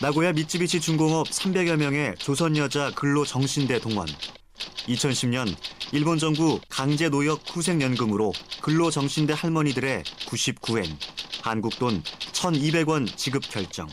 [0.00, 4.06] 나고야 미쯔비시 중공업 300여 명의 조선 여자 근로 정신대 동원.
[4.86, 5.54] 2010년
[5.92, 10.86] 일본 정부 강제 노역 후생 연금으로 근로 정신대 할머니들의 99엔,
[11.42, 13.86] 한국 돈 1,200원 지급 결정.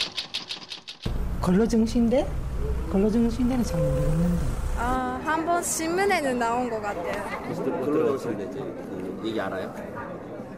[1.42, 2.28] 근로 정신대?
[2.92, 4.46] 근로 정신대는 잘 모르겠는데.
[4.78, 7.54] 아, 한 번 신문에는 나온 것 같아요.
[7.54, 9.74] 근로 정신대 그 얘기 알아요?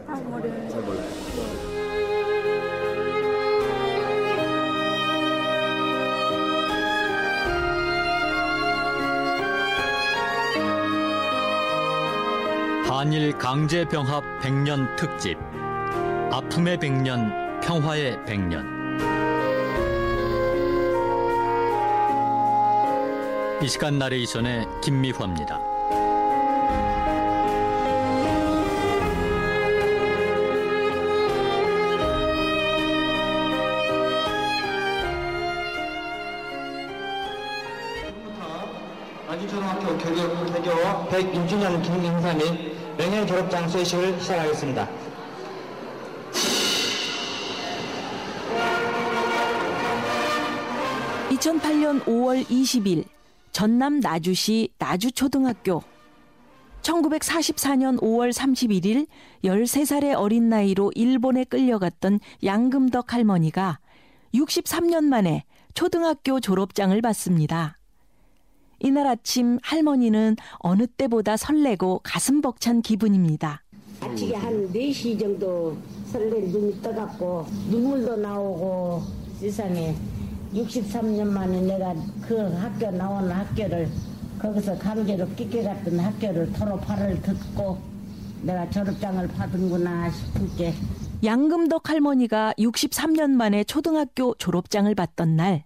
[0.08, 0.68] 아, 모르겠어요.
[0.70, 1.55] 잘 몰라요.
[13.06, 15.38] 한일 강제 병합 100년 특집
[16.32, 18.64] 아픔의 100년 평화의 100년
[23.62, 25.60] 이 시간 나레이션의 김미화입니다.
[39.28, 40.70] 아주초등학교 교육 개교
[41.08, 42.65] 101주년 기념 행사 및
[42.96, 44.88] 명예 졸업 장 수여식을 시작하겠습니다.
[51.30, 53.04] (2008년 5월 20일)
[53.52, 55.82] 전남 나주시 나주초등학교
[56.80, 59.06] 1944년 5월 31일
[59.44, 63.78] 13살의 어린 나이로 일본에 끌려갔던 양금덕 할머니가
[64.34, 65.44] 63년 만에
[65.74, 67.76] 초등학교 졸업장을 받습니다.
[68.78, 73.62] 이날 아침 할머니는 어느 때보다 설레고 가슴 벅찬 기분입니다.
[74.00, 75.76] 아침에 한 4시 정도
[76.12, 79.02] 설레 눈이 떠갖고 눈물도 나오고
[79.40, 79.94] 세상에
[80.52, 81.94] 63년 만에 내가
[82.26, 83.88] 그 학교 나온 학교를
[84.38, 87.78] 거기서 강제로 끼껴갔던 학교를 졸업하를 듣고
[88.42, 90.74] 내가 졸업장을 받은구나 싶을 때
[91.24, 95.64] 양금덕 할머니가 63년 만에 초등학교 졸업장을 받던 날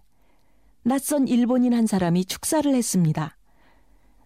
[0.83, 3.37] 낯선 일본인 한 사람이 축사를 했습니다.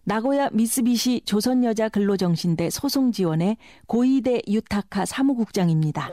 [0.05, 6.11] 나고야 미쓰비시 조선여자 근로정신대 소송 지원의 고이대 유타카 사무국장입니다.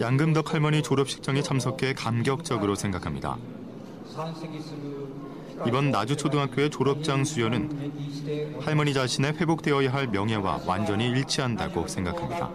[0.00, 3.38] 양금덕 할머니 졸업식장에 참석해 감격적으로 생각합니다.
[5.66, 12.50] 이번 나주초등학교의 졸업장 수여는 할머니 자신의 회복되어야 할 명예와 완전히 일치한다고 생각합니다.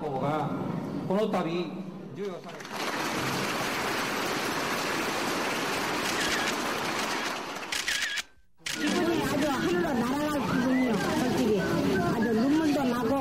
[8.80, 10.93] 기분이 아주 하늘로 날아갈 기분이요.
[11.19, 13.15] 솔직히 아주 눈물도 나고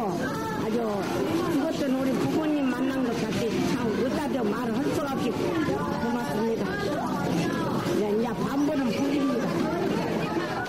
[0.64, 0.76] 아주
[1.52, 6.62] 죽었던 우리 부모님 만난 것 같이 참 어디다도 말할 수 없이 고맙습니다.
[7.94, 9.46] 이제, 이제 반부는 부립니다.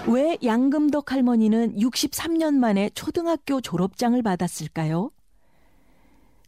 [0.07, 5.11] 왜 양금덕 할머니는 63년 만에 초등학교 졸업장을 받았을까요?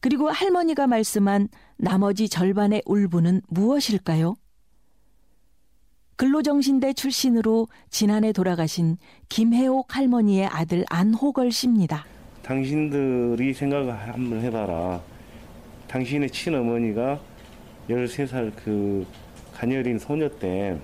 [0.02, 4.36] 그리고 할머니가 말씀한 나머지 절반의 울분은 무엇일까요?
[6.20, 8.98] 근로정신대 출신으로 지난해 돌아가신
[9.30, 12.06] 김혜옥 할머니의 아들 안호걸 씨입니다.
[12.42, 15.02] 당신들이 생각을 한번 해봐라.
[15.88, 17.22] 당신의 친어머니가
[17.88, 19.08] 13살 그
[19.54, 20.78] 가녀린 소녀 때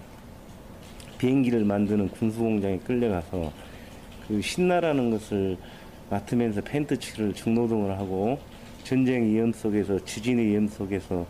[1.17, 3.51] 비행기를 만드는 군수공장에 끌려가서
[4.29, 5.57] 그 신나라는 것을
[6.11, 8.39] 맡으면서 펜트칠을 중노동을 하고
[8.85, 11.27] 전쟁 위험 속에서 지진의 위험 속에서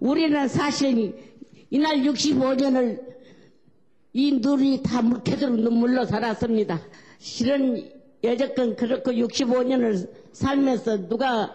[0.00, 1.35] 우리는 사실
[1.70, 3.00] 이날 65년을
[4.12, 6.80] 이 눈이 다 묵혀도록 눈물로 살았습니다.
[7.18, 7.90] 실은
[8.22, 11.54] 여태껏 그렇고 65년을 살면서 누가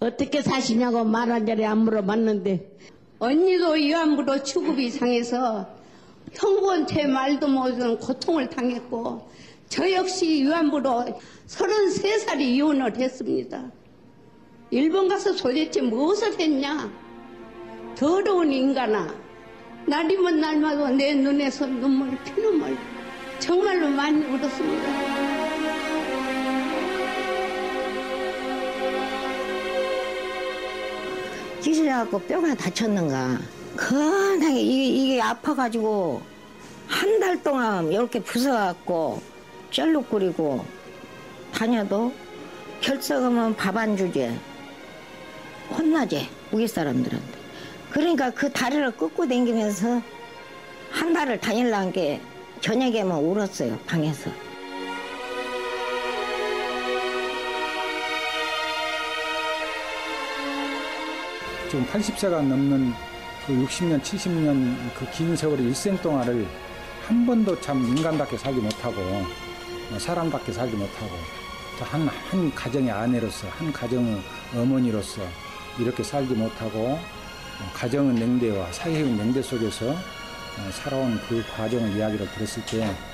[0.00, 2.78] 어떻게 사시냐고 말한 자리 안 물어봤는데
[3.18, 5.68] 언니도 위안부로 취급이 상해서
[6.32, 9.30] 형부한테 말도 못하는 고통을 당했고
[9.68, 11.04] 저 역시 위안부로
[11.46, 13.70] 33살이 이혼을 했습니다.
[14.70, 16.90] 일본 가서 도대체 무엇을 했냐?
[17.94, 19.21] 더러운 인간아.
[19.86, 22.76] 날이면 날마다 내 눈에서 눈물 피눈물
[23.38, 25.12] 정말로 많이 울었습니다.
[31.60, 33.38] 찢어져갖고 뼈가 다쳤는가.
[33.76, 36.20] 건하게 이게, 이게 아파가지고
[36.88, 39.20] 한 달 동안 이렇게 부숴갖고
[39.70, 40.64] 쩔룩거리고
[41.54, 42.12] 다녀도
[42.80, 44.30] 결석하면 밥 안 주지.
[45.70, 47.41] 혼나지, 우리 사람들한테.
[47.92, 50.00] 그러니까 그 다리를 끄고 다니면서
[50.90, 52.20] 한 달을 다닐라는 게
[52.60, 54.30] 저녁에만 울었어요, 방에서.
[61.70, 62.92] 지금 80세가 넘는
[63.46, 66.46] 그 60년, 70년 그 긴 세월의 일생 동안을
[67.06, 71.10] 한 번도 참 인간답게 살지 못하고 어, 사람답게 살지 못하고
[71.80, 74.20] 한, 한 가정의 아내로서 한 가정의
[74.54, 75.22] 어머니로서
[75.78, 77.00] 이렇게 살지 못하고 어,
[77.72, 83.12] 가정은 냉대와 사회의 냉대 속에서 어, 살아온 그 과정의 이야기를 들었을 때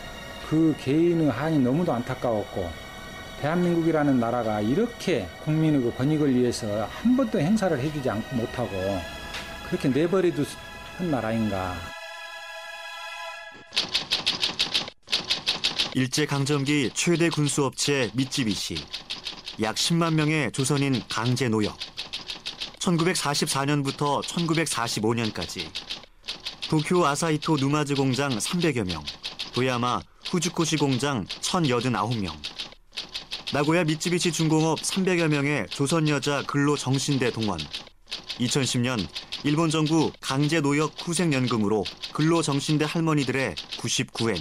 [0.49, 2.71] 그 개인의 한이 너무도 안타까웠고
[3.43, 8.71] 대한민국이라는 나라가 이렇게 국민의 그 권익을 위해서 한 번도 행사를 해주지 않고 못하고
[9.69, 10.47] 그렇게 내버려둔
[11.11, 11.77] 나라인가.
[15.95, 18.77] 일제강점기 최대 군수업체 미쯔비시.
[19.61, 21.77] 약 10만 명의 조선인 강제 노역.
[22.89, 25.67] 1944년부터 1945년까지
[26.71, 29.03] 도쿄 아사히토 누마즈 공장 300여 명,
[29.55, 32.33] 도야마 후주코시 공장 1,089명,
[33.53, 37.59] 나고야 미쯔비시 중공업 300여 명의 조선 여자 근로 정신대 동원.
[38.41, 39.07] 2010년
[39.45, 44.39] 일본 정부 강제 노역 후생연금으로 근로 정신대 할머니들의 99엔,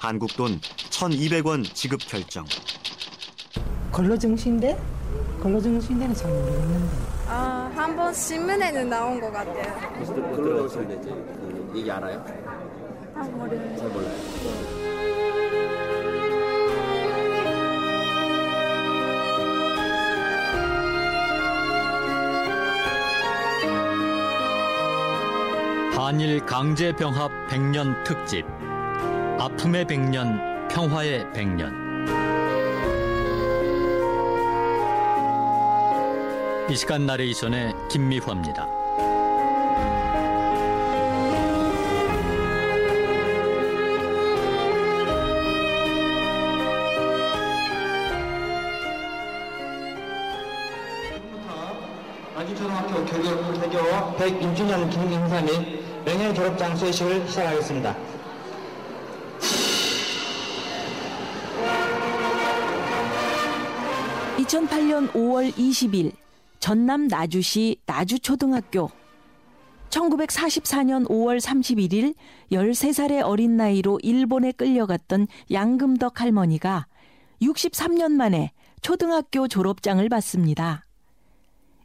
[0.00, 2.46] 한국 돈 1,200원 지급 결정.
[3.92, 4.78] 근로 정신대?
[5.42, 6.96] 근로 정신대는 잘 모르겠는데.
[7.26, 9.74] 아, 한 번 신문에는 나온 것 같아요.
[10.34, 12.24] 근로정신대 그 얘기 알아요?
[13.14, 13.76] 아, 모르겠어요.
[13.76, 15.14] 잘 몰라요.
[25.96, 28.44] 한일 강제 병합 100년 특집
[29.38, 31.72] 아픔의 100년 평화의 100년
[36.70, 38.66] 이 시간 나레이션의 김미화입니다.
[52.34, 53.78] 아주초등학교 교교 개교
[54.16, 57.94] 106주년 기념 행사 및 명예 졸업장 수여식을 시작하겠습니다.
[64.38, 66.23] (2008년 5월 20일)
[66.64, 68.88] 전남 나주시 나주초등학교
[69.90, 72.14] 1944년 5월 31일
[72.52, 76.86] 13살의 어린 나이로 일본에 끌려갔던 양금덕 할머니가
[77.42, 80.86] 63년 만에 초등학교 졸업장을 받습니다.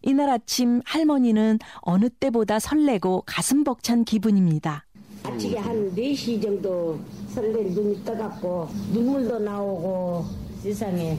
[0.01, 4.86] 이날 아침 할머니는 어느 때보다 설레고 가슴 벅찬 기분입니다.
[5.23, 6.97] 아침에 한 4시 정도
[7.34, 10.23] 설레 눈이 떠갖고 눈물도 나오고
[10.63, 11.17] 세상에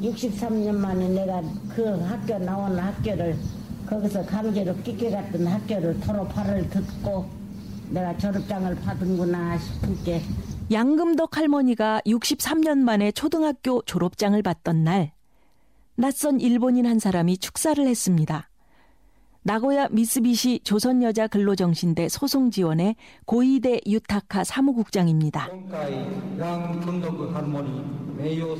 [0.00, 1.42] 63년 만에 내가
[1.74, 3.36] 그 학교 나온 학교를
[3.86, 7.26] 거기서 강제로 끼껴갔던 학교를 졸업하를 듣고
[7.90, 10.22] 내가 졸업장을 받은구나 싶은 게
[10.72, 15.12] 양금덕 할머니가 63년 만에 초등학교 졸업장을 받던 날
[15.96, 18.48] 낯선 일본인 한 사람이 축사를 했습니다.
[19.46, 25.50] 나고야 미쓰비시 조선여자 근로정신대 소송 지원의 고이대 유타카 사무국장입니다.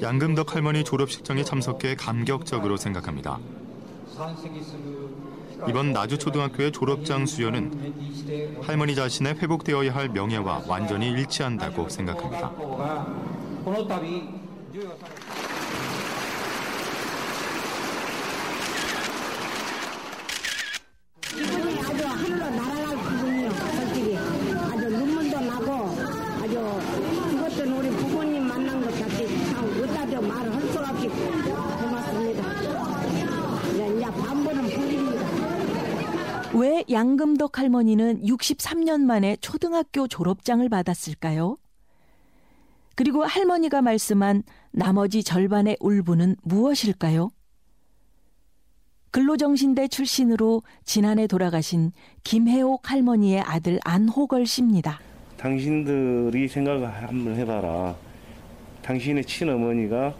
[0.02, 3.38] 양금덕 할머니 졸업식장에 참석해 감격적으로 생각합니다.
[5.66, 7.94] 이번 나주초등학교의 졸업장 수여는
[8.62, 12.52] 할머니 자신의 회복되어야 할 명예와 완전히 일치한다고 생각합니다.
[21.34, 23.50] 기분이 아주 하늘로 날아갈 기분이요.
[23.50, 25.72] 솔직히 아주 눈물도 나고
[26.42, 26.54] 아주
[27.30, 32.52] 죽었던 우리 부모님 만난 것 같이 참 어디다 말을 할 수가 없이 고맙습니다.
[33.72, 35.26] 이제, 이제 반번은 불립니다.
[36.88, 41.56] 왜 양금덕 할머니는 63년 만에 초등학교 졸업장을 받았을까요?
[42.96, 47.30] 그리고 할머니가 말씀한 나머지 절반의 울분은 무엇일까요?
[49.10, 51.92] 근로정신대 출신으로 지난해 돌아가신
[52.24, 55.00] 김혜옥 할머니의 아들 안호걸 씨입니다.
[55.36, 57.94] 당신들이 생각을 한번 해봐라.
[58.82, 60.14] 당신의 친어머니가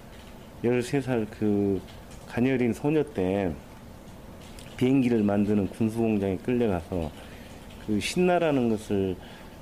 [0.63, 1.81] 13살 그
[2.29, 3.53] 가녀린 소녀 때
[4.77, 7.11] 비행기를 만드는 군수공장에 끌려가서
[7.87, 9.17] 그 신나라는 것을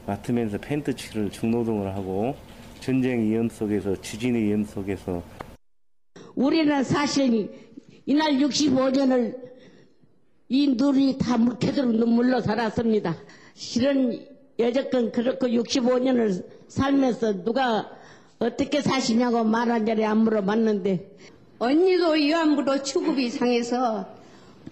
[0.06, 2.34] 맡으면서 펜트칠을 중노동을 하고
[2.80, 5.22] 전쟁 위험 속에서 지진의 위험 속에서
[6.34, 7.50] 우리는 사실
[8.06, 9.36] 이날 65년을
[10.48, 13.16] 이 눈이 다 묵혀도록 눈물로 살았습니다.
[13.54, 14.26] 실은
[14.58, 17.90] 여태껏 그렇고 65년을 살면서 누가
[18.38, 21.16] 어떻게 사시냐고 말한 자리 안 물어봤는데
[21.58, 24.21] 언니도 위안부로 취급이 상해서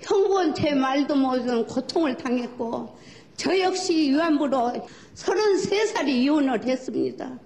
[0.01, 2.97] 형부한테 말도 못하는 고통을 당했고
[3.37, 4.73] 저 역시 위안부로
[5.15, 7.39] 33살이 이혼을 했습니다.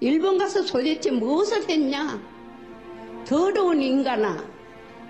[0.00, 2.20] 일본 가서 도대체 무엇을 했냐?
[3.24, 4.44] 더러운 인간아.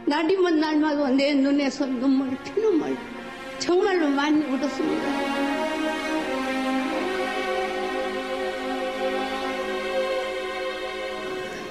[0.07, 2.96] 날이면 날마다 내 눈에서 눈물 피눈물
[3.59, 5.42] 정말로 많이 울었습니다.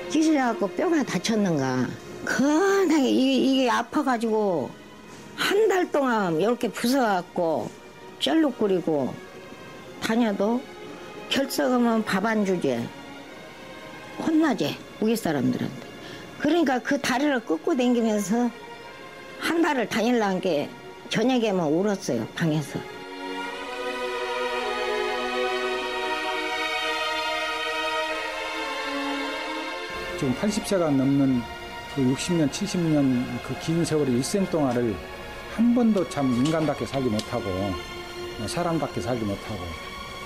[0.10, 2.11] 기술해갖고 뼈가 다쳤는가.
[2.26, 4.70] 건하게 이게, 이게 아파가지고
[5.36, 7.70] 한 달 동안 이렇게 부숴갖고
[8.20, 9.14] 쩔룩거리고
[10.02, 10.62] 다녀도
[11.30, 12.88] 결석하면 밥 안 주지.
[14.20, 15.88] 혼나지 우리 사람들한테.
[16.40, 18.50] 그러니까 그 다리를 끄고 다니면서
[19.40, 20.70] 한 달을 다닐라는 게
[21.10, 22.80] 저녁에만 울었어요 방에서.
[30.20, 31.61] 지금 80세가 넘는 그
[31.96, 34.96] 60년, 70년 그 긴 세월의 일생 동안을
[35.56, 39.60] 한 번도 참 인간답게 살지 못하고 어, 사람답게 살지 못하고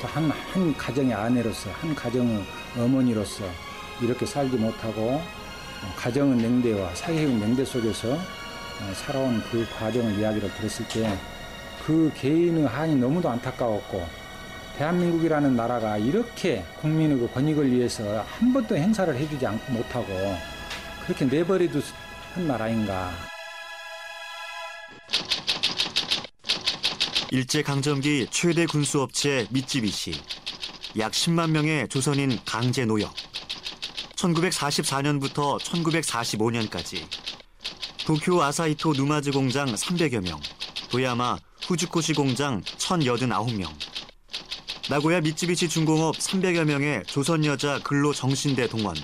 [0.01, 2.43] 또 한, 한 가정의 아내로서 한 가정의
[2.77, 3.43] 어머니로서
[4.01, 10.87] 이렇게 살지 못하고 어, 가정의 냉대와 사회의 냉대 속에서 어, 살아온 그 과정을 이야기를 들었을
[10.89, 11.17] 때
[11.85, 14.03] 그 개인의 한이 너무도 안타까웠고
[14.79, 20.07] 대한민국이라는 나라가 이렇게 국민의 그 권익을 위해서 한 번도 행사를 해주지 않고 못하고
[21.05, 21.83] 그렇게 내버려둔
[22.47, 23.11] 나라인가.
[27.31, 30.13] 일제강점기 최대 군수업체 미쯔비시.
[30.97, 33.13] 약 10만 명의 조선인 강제 노역.
[34.15, 37.05] 1944년부터 1945년까지
[38.05, 40.39] 도쿄 아사히토 누마즈 공장 300여 명,
[40.89, 41.37] 도야마
[41.67, 43.67] 후주코시 공장 1,089명,
[44.89, 48.95] 나고야 미쯔비시 중공업 300여 명의 조선 여자 근로 정신대 동원.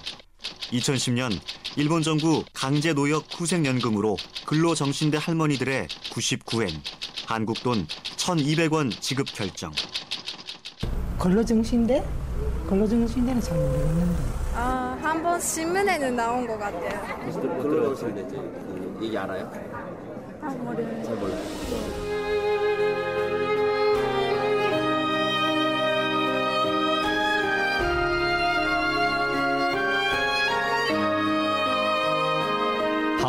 [0.72, 1.32] 2010년
[1.76, 6.69] 일본 정부 강제 노역 후생연금으로 근로 정신대 할머니들의 99엔,
[7.28, 9.72] 한국 돈 1,200원 지급 결정.
[11.19, 12.03] 근로정신대?
[12.67, 14.24] 근로정신대는 잘 모르겠는데.
[14.55, 17.22] 아, 한 번 신문에는 나온 것 같아요.
[17.61, 19.51] 근로정신대 그 얘기 알아요?
[20.41, 21.03] 아, 모르겠어요.
[21.03, 21.90] 잘 몰라요.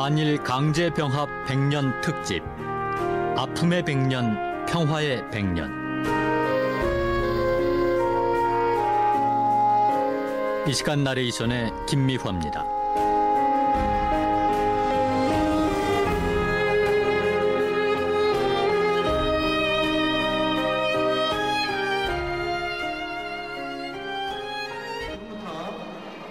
[0.03, 2.43] 한일 강제 병합 100년 특집
[3.37, 5.71] 아픔의 100년 평화의 100년
[10.67, 12.67] 이 시간 나레이션의 김미화입니다.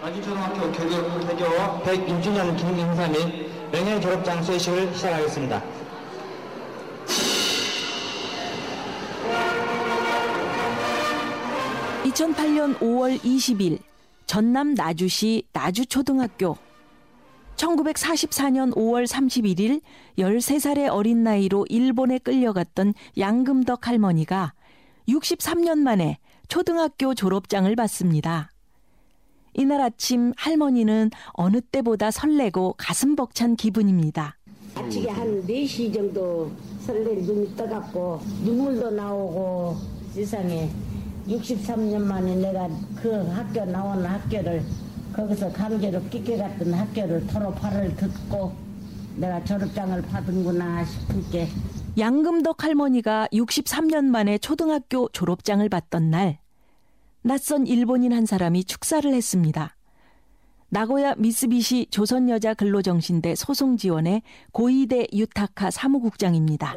[0.04, 1.46] 아주초등학교 교교, 개교
[1.86, 3.41] 101주년 기념 행사 및
[3.72, 5.64] 명예 졸업장 수여식을 시작하겠습니다.
[12.04, 13.80] (2008년 5월 20일)
[14.26, 16.58] 전남 나주시 나주초등학교
[17.56, 19.82] 1944년 5월 31일
[20.18, 24.54] 13살의 어린 나이로 일본에 끌려갔던 양금덕 할머니가
[25.08, 26.18] 63년 만에
[26.50, 28.52] 초등학교 졸업장을 받습니다.
[29.54, 34.38] 이날 아침 할머니는 어느 때보다 설레고 가슴 벅찬 기분입니다.
[34.76, 36.52] 아침에 한 4시 정도
[36.86, 39.76] 설레 눈이 떠갖고 눈물도 나오고
[40.14, 40.70] 세상에
[41.28, 42.70] 63년 만에 내가
[43.02, 44.64] 그 학교 나온 학교를
[45.14, 48.54] 거기서 강제로 끼껴갔던 학교를 졸업화를 듣고
[49.18, 51.48] 내가 졸업장을 받은구나 싶을 게
[51.98, 56.40] 양금덕 할머니가 63년 만에 초등학교 졸업장을 받던 날
[57.24, 59.76] 낯선 일본인 한 사람이 축사를 했습니다.
[60.70, 64.22] 나고야 미쓰비시 조선여자 근로정신대 소송 지원의
[64.54, 66.76] 고이대 유타카 사무국장입니다.